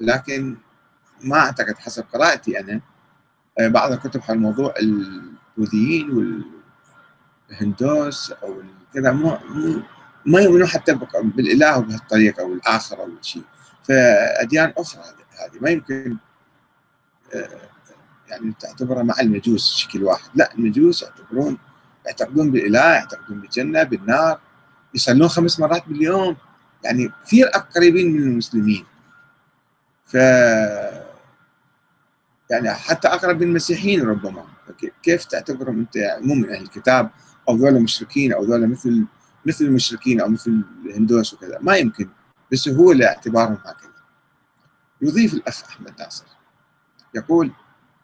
لكن 0.00 0.56
ما 1.24 1.36
أعتقد 1.38 1.78
حسب 1.78 2.04
قراءتي 2.12 2.60
أنا 2.60 2.80
آه، 3.58 3.68
بعض 3.68 3.92
الكتب 3.92 4.20
حول 4.20 4.38
موضوع 4.38 4.74
البوذيين 4.78 6.42
والهندوس 7.50 8.32
أو 8.32 8.62
كذا 8.94 9.12
ما 9.12 9.40
ما 10.26 10.40
يؤمنون 10.40 10.66
حتى 10.66 10.98
بالإله 11.22 11.78
بهالطريقه 11.78 12.42
أو 12.42 12.52
الآخر 12.52 13.00
أو 13.00 13.10
شيء. 13.22 13.42
فأديان 13.84 14.72
أخرى 14.78 15.02
هذه 15.02 15.60
ما 15.60 15.70
يمكن 15.70 16.16
آه، 17.34 17.48
يعني 18.28 18.54
تعتبرها 18.60 19.02
مع 19.02 19.14
المجوس 19.20 19.74
شكل 19.74 20.04
واحد. 20.04 20.30
لا 20.34 20.54
المجوس 20.54 21.02
يعتبرون 21.02 21.58
يعتقدون 22.06 22.50
بالإله 22.50 22.94
يعتقدون 22.94 23.40
بالجنة 23.40 23.82
بالنار 23.82 24.40
يصلون 24.94 25.28
خمس 25.28 25.60
مرات 25.60 25.88
باليوم. 25.88 26.36
يعني 26.84 27.12
كثير 27.26 27.46
قريبين 27.46 28.12
من 28.12 28.22
المسلمين. 28.22 28.84
ف 30.04 30.14
يعني 32.50 32.70
حتى 32.74 33.08
أقرب 33.08 33.36
من 33.36 33.48
المسيحيين 33.48 34.02
ربما. 34.02 34.44
كيف 35.02 35.24
تعتبرهم 35.24 35.78
أنت 35.78 35.96
يعني 35.96 36.26
مو 36.26 36.34
من 36.34 36.50
أهل 36.50 36.62
الكتاب 36.62 37.10
أو 37.48 37.56
ذولا 37.56 37.80
مشركين 37.80 38.32
أو 38.32 38.44
ذولا 38.44 38.66
مثل 38.66 39.04
مثل 39.46 39.64
المشركين 39.64 40.20
أو 40.20 40.28
مثل 40.28 40.62
الهندوس 40.86 41.34
وكذا؟ 41.34 41.58
ما 41.60 41.76
يمكن. 41.76 42.08
بسهوله 42.52 43.06
اعتبارهم 43.06 43.58
هكذا. 43.64 43.90
يضيف 45.02 45.34
الأخ 45.34 45.64
أحمد 45.64 46.00
ناصر. 46.00 46.24
يقول 47.14 47.50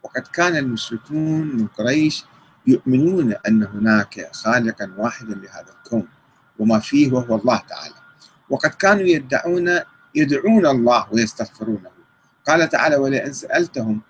وقد 0.03 0.23
كان 0.23 0.57
المشركون 0.57 1.57
من 1.57 1.67
قريش 1.67 2.25
يؤمنون 2.67 3.35
أن 3.49 3.63
هناك 3.63 4.31
خالقا 4.33 4.95
واحدا 4.97 5.35
لهذا 5.35 5.67
الكون 5.79 6.09
وما 6.59 6.79
فيه 6.79 7.13
وهو 7.13 7.37
الله 7.37 7.63
تعالى. 7.69 7.95
وقد 8.51 8.71
كانوا 8.71 9.03
يدعون 9.03 9.81
يدعون 10.15 10.67
الله 10.67 11.07
ويستغفرونه. 11.13 11.91
قال 12.47 12.69
تعالى 12.69 12.97
ولئن 12.97 13.33
سألتهم 13.33 14.01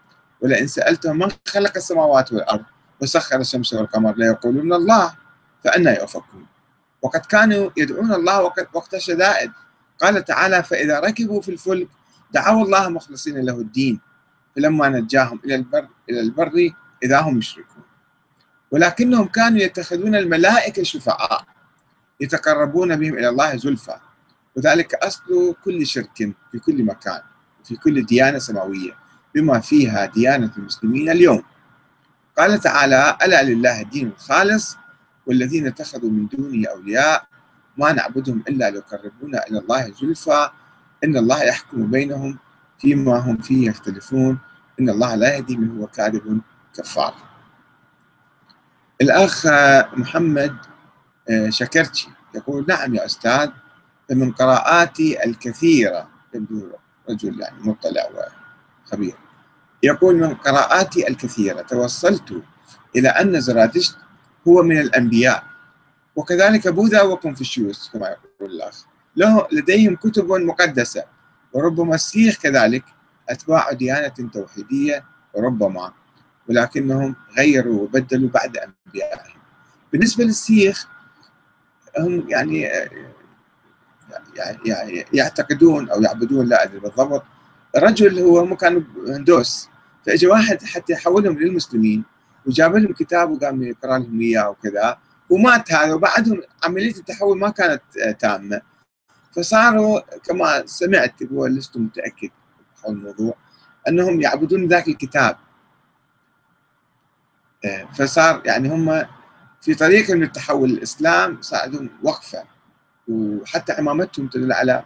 ولئن 0.40 0.66
سألتهم 0.66 1.18
من 1.18 1.28
خلق 1.48 1.76
السماوات 1.76 2.32
والأرض 2.32 2.64
وسخر 3.00 3.40
الشمس 3.40 3.74
والقمر 3.74 4.14
ليقولون 4.16 4.72
الله 4.72 5.14
فأنا 5.64 6.00
يؤفكون. 6.00 6.46
وقد 7.02 7.20
كانوا 7.20 7.70
يدعون 7.76 8.12
الله 8.12 8.42
وقت 8.72 8.94
الشدائد 8.94 9.52
قال 10.00 10.24
تعالى 10.24 10.62
فإذا 10.62 11.00
ركبوا 11.00 11.40
في 11.40 11.50
الفلك 11.50 11.88
دعوا 12.32 12.64
الله 12.64 12.88
مخلصين 12.88 13.38
له 13.44 13.54
الدين. 13.54 14.00
فلما 14.56 14.88
نجاهم 14.88 15.40
إلى 15.44 15.54
البر 15.54 15.88
إلى 16.10 16.20
البر 16.20 16.70
إذا 17.02 17.20
هم 17.20 17.38
يشركون. 17.38 17.82
ولكنهم 18.70 19.26
كانوا 19.26 19.58
يتخذون 19.58 20.14
الملائكة 20.16 20.82
شفعاء 20.82 21.44
يتقربون 22.20 22.96
بهم 22.96 23.14
إلى 23.18 23.28
الله 23.28 23.56
زلفى. 23.56 23.96
وذلك 24.56 24.94
أصل 24.94 25.54
كل 25.64 25.86
شرك 25.86 26.16
في 26.52 26.58
كل 26.58 26.84
مكان 26.84 27.20
في 27.64 27.76
كل 27.76 28.06
ديانة 28.06 28.38
سماوية 28.38 28.92
بما 29.34 29.60
فيها 29.60 30.06
ديانة 30.06 30.50
المسلمين 30.56 31.10
اليوم. 31.10 31.42
قال 32.38 32.60
تعالى 32.60 33.16
ألا 33.22 33.42
لله 33.42 33.80
الدين 33.80 34.08
الخالص 34.08 34.76
والذين 35.26 35.66
اتخذوا 35.66 36.10
من 36.10 36.26
دونه 36.26 36.68
أولياء 36.68 37.26
ما 37.78 37.92
نعبدهم 37.92 38.44
إلا 38.48 38.70
ليقربونا 38.70 39.46
إلى 39.46 39.58
الله 39.58 39.92
زلفى 40.00 40.50
إن 41.04 41.16
الله 41.16 41.42
يحكم 41.42 41.90
بينهم 41.90 42.38
فيما 42.82 43.18
هم 43.18 43.36
فيه 43.36 43.68
يختلفون 43.68 44.38
إن 44.80 44.88
الله 44.90 45.14
لا 45.14 45.36
يهدي 45.36 45.56
من 45.56 45.78
هو 45.78 45.86
كاذب 45.86 46.40
كفار. 46.74 47.14
الأخ 49.00 49.46
محمد 49.96 50.56
آه، 51.30 51.50
شكرتشي 51.50 52.08
يقول 52.34 52.64
نعم 52.68 52.94
يا 52.94 53.04
أستاذ 53.04 53.50
فمن 54.08 54.32
قراءاتي 54.32 55.24
الكثيرة 55.24 56.08
يبدو 56.34 56.70
رجل 57.10 57.40
يعني 57.40 57.60
مطلع 57.60 58.08
وخبير. 58.86 59.14
يقول 59.82 60.16
من 60.16 60.34
قراءاتي 60.34 61.08
الكثيرة 61.08 61.62
توصلت 61.62 62.42
إلى 62.96 63.08
أن 63.08 63.40
زرادشت 63.40 63.96
هو 64.48 64.62
من 64.62 64.78
الأنبياء. 64.78 65.44
وكذلك 66.16 66.68
بوذا 66.68 67.02
وكونفوشيوس 67.02 67.90
كما 67.92 68.08
يقول 68.08 68.50
الأخ. 68.50 68.84
لديهم 69.52 69.96
كتب 69.96 70.32
مقدسة. 70.32 71.11
وربما 71.52 71.94
السيخ 71.94 72.36
كذلك 72.36 72.84
أتباع 73.28 73.72
ديانة 73.72 74.30
توحيدية 74.32 75.04
وربما 75.34 75.92
ولكنهم 76.48 77.16
غيروا 77.38 77.82
وبدلوا 77.82 78.28
بعد 78.28 78.56
أنبيائهم. 78.56 79.40
بالنسبة 79.92 80.24
للسيخ 80.24 80.88
هم 81.98 82.24
يعني 82.28 82.70
يعني 84.64 85.06
يعتقدون 85.12 85.90
أو 85.90 86.02
يعبدون 86.02 86.46
لا 86.46 86.64
أدري 86.64 86.78
بالضبط 86.78 87.24
رجل 87.76 88.18
هو 88.18 88.38
هم 88.38 88.54
كانوا 88.54 88.82
هندوس 89.08 89.68
فاجى 90.06 90.26
واحد 90.26 90.62
حتى 90.62 90.92
يحولهم 90.92 91.38
للمسلمين 91.38 92.04
وجاب 92.46 92.76
لهم 92.76 92.92
كتاب 92.92 93.30
وقام 93.30 93.62
يقرأ 93.62 93.98
لهم 93.98 94.20
إياه 94.20 94.50
وكذا 94.50 94.98
ومات 95.30 95.72
هذا 95.72 95.94
وبعدهم 95.94 96.42
عملية 96.64 96.96
التحول 96.96 97.38
ما 97.38 97.48
كانت 97.48 97.82
تامة. 98.18 98.62
فصاروا 99.36 100.00
كما 100.16 100.66
سمعت 100.66 101.14
ولست 101.30 101.76
متأكد 101.76 102.30
حول 102.82 102.94
الموضوع 102.94 103.34
أنهم 103.88 104.20
يعبدون 104.20 104.68
ذاك 104.68 104.88
الكتاب. 104.88 105.36
آه، 107.64 107.84
فصار 107.84 108.42
يعني 108.44 108.68
هم 108.68 109.06
في 109.60 109.74
طريقهم 109.74 110.18
للتحول 110.18 110.70
للاسلام 110.70 111.42
صار 111.42 111.88
وقفة 112.02 112.44
وحتى 113.08 113.72
عمامتهم 113.72 114.28
تدل 114.28 114.52
على 114.52 114.84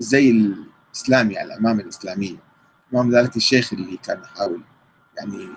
الزي 0.00 0.30
الإسلامي 0.30 1.38
على 1.38 1.54
العمامه 1.54 1.82
الإسلامية. 1.82 2.36
امام 2.94 3.10
ذلك 3.10 3.36
الشيخ 3.36 3.72
اللي 3.72 3.96
كان 3.96 4.22
يحاول 4.22 4.62
يعني 5.18 5.48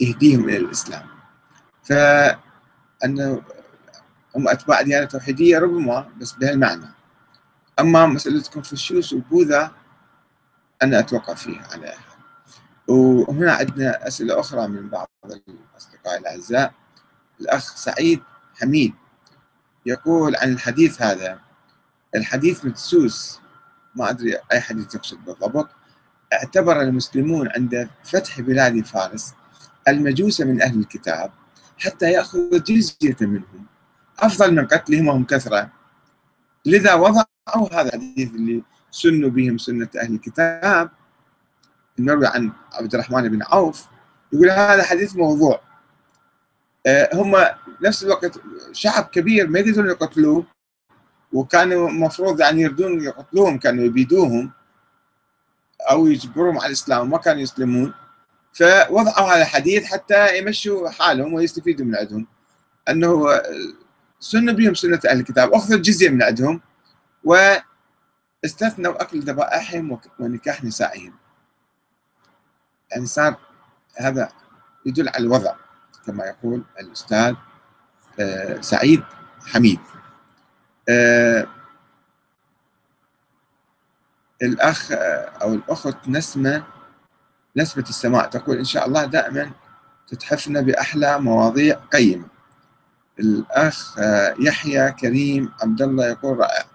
يهديهم 0.00 0.48
إلى 0.48 0.56
الإسلام. 0.56 1.06
فأنه 1.84 3.42
هم 4.36 4.48
أتباع 4.48 4.82
ديانة 4.82 5.06
توحيدية 5.06 5.58
ربما 5.58 6.08
بس 6.20 6.32
بهالمعنى. 6.32 7.01
أما 7.80 8.06
مسألة 8.06 8.42
كونفوشيوس 8.52 9.12
وبوذا 9.12 9.72
أنا 10.82 10.98
أتوقع 10.98 11.34
فيها 11.34 11.68
على 11.72 11.94
وهنا 12.88 13.52
عندنا 13.52 14.08
أسئلة 14.08 14.40
أخرى 14.40 14.68
من 14.68 14.88
بعض 14.88 15.08
الأصدقاء 15.24 16.18
الأعزاء. 16.18 16.72
الأخ 17.40 17.76
سعيد 17.76 18.22
حميد 18.60 18.94
يقول 19.86 20.36
عن 20.36 20.52
الحديث 20.52 21.02
هذا. 21.02 21.38
الحديث 22.14 22.64
مدسوس 22.64 23.40
ما 23.94 24.10
أدري 24.10 24.36
أي 24.52 24.60
حديث 24.60 24.94
يقصد 24.94 25.24
بالضبط. 25.24 25.68
اعتبر 26.32 26.82
المسلمون 26.82 27.48
عند 27.56 27.90
فتح 28.04 28.40
بلاد 28.40 28.84
فارس 28.84 29.34
المجوس 29.88 30.40
من 30.40 30.62
أهل 30.62 30.78
الكتاب 30.78 31.30
حتى 31.78 32.12
يأخذ 32.12 32.62
جزية 32.62 33.16
منهم. 33.20 33.66
أفضل 34.18 34.54
من 34.54 34.66
قتلهم 34.66 35.08
وهم 35.08 35.24
كثرة. 35.24 35.70
لذا 36.66 36.94
وضعوا 37.48 37.74
هذا 37.74 37.94
الحديث 37.94 38.34
اللي 38.34 38.62
سنوا 38.90 39.30
بهم 39.30 39.58
سنة 39.58 39.88
أهل 39.96 40.14
الكتاب 40.14 40.90
المروي 41.98 42.26
عن 42.26 42.52
عبد 42.72 42.94
الرحمن 42.94 43.28
بن 43.28 43.42
عوف 43.42 43.86
يقول 44.32 44.50
هذا 44.50 44.82
حديث 44.82 45.16
موضوع. 45.16 45.60
آه، 46.86 47.10
هم 47.14 47.36
نفس 47.82 48.04
الوقت 48.04 48.40
شعب 48.72 49.04
كبير 49.04 49.48
ما 49.48 49.58
يقدرون 49.58 49.86
يقتلوه 49.88 50.44
وكانوا 51.32 51.88
المفروض 51.88 52.40
يعني 52.40 52.62
يردون 52.62 53.04
يقتلوهم 53.04 53.58
كانوا 53.58 53.84
يبيدوهم 53.84 54.50
أو 55.90 56.06
يجبرهم 56.06 56.58
على 56.58 56.66
الإسلام 56.66 57.00
وما 57.00 57.18
كانوا 57.18 57.42
يسلمون. 57.42 57.94
فوضعوا 58.52 59.34
هذا 59.34 59.42
الحديث 59.42 59.84
حتى 59.84 60.38
يمشوا 60.38 60.90
حالهم 60.90 61.34
ويستفيدوا 61.34 61.86
من 61.86 61.96
عندهم. 61.96 62.26
أنه 62.88 63.40
سنوا 64.20 64.54
بهم 64.54 64.74
سنة 64.74 65.00
أهل 65.08 65.20
الكتاب 65.20 65.52
أخذوا 65.52 65.76
الجزيه 65.76 66.08
من 66.08 66.22
عندهم. 66.22 66.60
واستثنوا 67.24 69.02
اكل 69.02 69.20
ذبائحهم 69.20 69.98
ونكاح 70.18 70.64
نسائهم. 70.64 71.14
يعني 72.90 73.06
صار 73.06 73.36
هذا 73.96 74.32
يدل 74.86 75.08
على 75.08 75.24
الوضع 75.24 75.54
كما 76.06 76.24
يقول 76.24 76.64
الأستاذ 76.80 77.34
آه، 78.20 78.60
سعيد 78.60 79.02
حميد. 79.46 79.80
آه، 80.88 81.46
الأخ 84.42 84.92
آه، 84.92 85.32
أو 85.42 85.54
الأخت 85.54 86.08
نسمة 86.08 86.64
نسمة 87.56 87.84
السماء 87.88 88.26
تقول 88.28 88.58
إن 88.58 88.64
شاء 88.64 88.86
الله 88.86 89.04
دائما 89.04 89.50
تتحفنا 90.08 90.60
بأحلى 90.60 91.18
مواضيع 91.18 91.74
قيمة. 91.74 92.26
الأخ 93.18 93.98
يحيى 94.38 94.92
كريم 94.92 95.52
عبد 95.62 95.82
الله 95.82 96.06
يقول 96.06 96.38
رائع. 96.38 96.71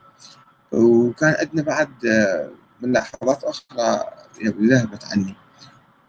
وكان 0.72 1.36
عندنا 1.40 1.62
بعد 1.62 1.90
ملاحظات 2.82 3.44
أخرى 3.44 4.06
ذهبت 4.44 5.06
عني. 5.06 5.36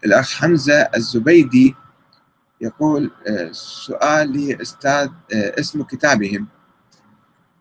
الأخ 0.05 0.33
حمزة 0.33 0.81
الزبيدي 0.95 1.75
يقول 2.61 3.11
آه، 3.27 3.51
سؤالي 3.51 4.61
أستاذ 4.61 5.09
آه، 5.33 5.59
اسم 5.59 5.83
كتابهم. 5.83 6.47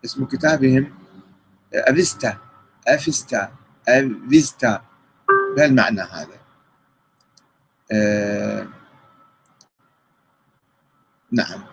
اسم 0.04 0.24
كتابهم 0.24 0.94
آه، 1.74 1.90
أفيستا 1.90 2.38
أفيستا 2.88 3.52
أفيستا. 3.88 4.82
بهالمعنى 5.56 6.00
هذا. 6.00 6.38
نعم. 11.32 11.64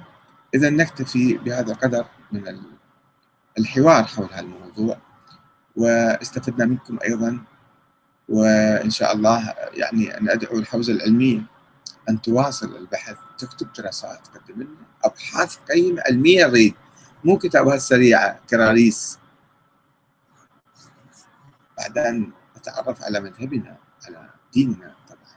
إذا 0.54 0.70
نكتفي 0.70 1.38
بهذا 1.38 1.72
القدر 1.72 2.06
من 2.32 2.62
الحوار 3.60 4.04
حول 4.04 4.30
هذا 4.32 4.40
الموضوع. 4.40 4.98
واستفدنا 5.76 6.66
منكم 6.66 7.00
أيضا. 7.04 7.40
وإن 8.30 8.90
شاء 8.90 9.16
الله 9.16 9.54
يعني 9.74 10.18
أن 10.18 10.30
أدعو 10.30 10.60
الحوزة 10.60 10.94
العلمية 10.94 11.42
أن 12.10 12.22
تواصل 12.22 12.76
البحث 12.76 13.18
تكتب 13.38 13.74
دراسات 13.74 14.28
تقدم 14.28 14.62
لنا 14.62 14.76
أبحاث 15.04 15.58
قيمة 15.58 16.02
علمية 16.02 16.46
نريد 16.46 16.76
مو 17.24 17.38
كتابات 17.38 17.80
سريعة 17.80 18.40
كراريس. 18.50 19.20
بعد 21.78 21.98
أن 21.98 22.32
نتعرف 22.58 23.04
على 23.04 23.20
مذهبنا 23.20 23.78
على 24.06 24.30
ديننا 24.54 24.96
طبعا. 25.10 25.36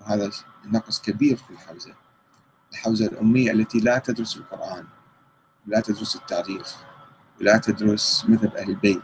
وهذا 0.00 0.30
نقص 0.64 1.02
كبير 1.02 1.36
في 1.36 1.50
الحوزة. 1.50 1.94
الحوزة 2.72 3.06
الأمية 3.06 3.52
التي 3.52 3.80
لا 3.80 3.98
تدرس 3.98 4.36
القرآن 4.36 4.84
ولا 5.66 5.80
تدرس 5.80 6.16
التاريخ 6.16 6.76
ولا 7.40 7.58
تدرس 7.58 8.24
مذهب 8.28 8.56
أهل 8.56 8.70
البيت. 8.70 9.02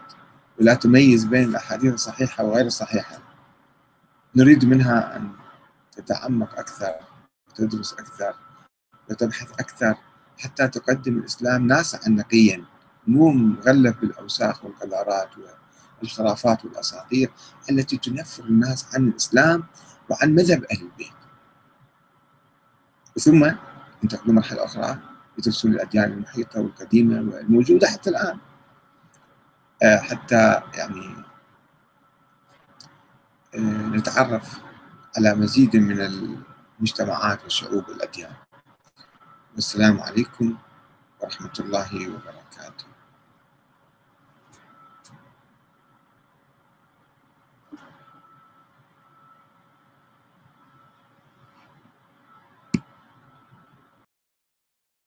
ولا 0.63 0.75
تميز 0.75 1.25
بين 1.25 1.45
الأحاديث 1.45 1.95
الصحيحة 1.95 2.45
وغير 2.45 2.67
الصحيحة. 2.67 3.19
نريد 4.37 4.65
منها 4.65 5.17
أن 5.17 5.33
تتعمق 5.93 6.59
أكثر 6.59 6.95
وتدرس 7.49 7.93
أكثر 7.93 8.35
وتبحث 9.11 9.51
أكثر 9.53 9.95
حتى 10.39 10.69
تقدم 10.69 11.19
الإسلام 11.19 11.67
ناسعا 11.67 12.09
نقيا 12.09 12.65
مو 13.07 13.31
مغلف 13.31 14.01
بالأوساخ 14.01 14.65
والقذارات 14.65 15.29
والخرافات 16.01 16.65
والأساطير 16.65 17.31
التي 17.71 17.97
تنفر 17.97 18.45
الناس 18.45 18.95
عن 18.95 19.09
الإسلام 19.09 19.65
وعن 20.11 20.35
مذهب 20.35 20.65
أهل 20.65 20.83
البيت. 20.83 21.13
ثم 23.19 23.53
ينتقلون 24.03 24.37
مرحلة 24.37 24.65
أخرى 24.65 24.99
يدرسون 25.39 25.73
الأديان 25.73 26.13
المحيطة 26.13 26.61
والقديمة 26.61 27.35
والموجودة 27.35 27.87
حتى 27.89 28.11
الآن. 28.11 28.39
حتى 29.85 30.63
يعني 30.75 31.25
آه، 33.55 33.59
نتعرف 33.89 34.61
على 35.17 35.35
مزيد 35.35 35.77
من 35.77 36.01
المجتمعات 36.01 37.43
والشعوب 37.43 37.89
والأديان 37.89 38.33
والسلام 39.55 40.01
عليكم 40.01 40.57
ورحمة 41.21 41.53
الله 41.61 42.09
وبركاته. 42.09 42.92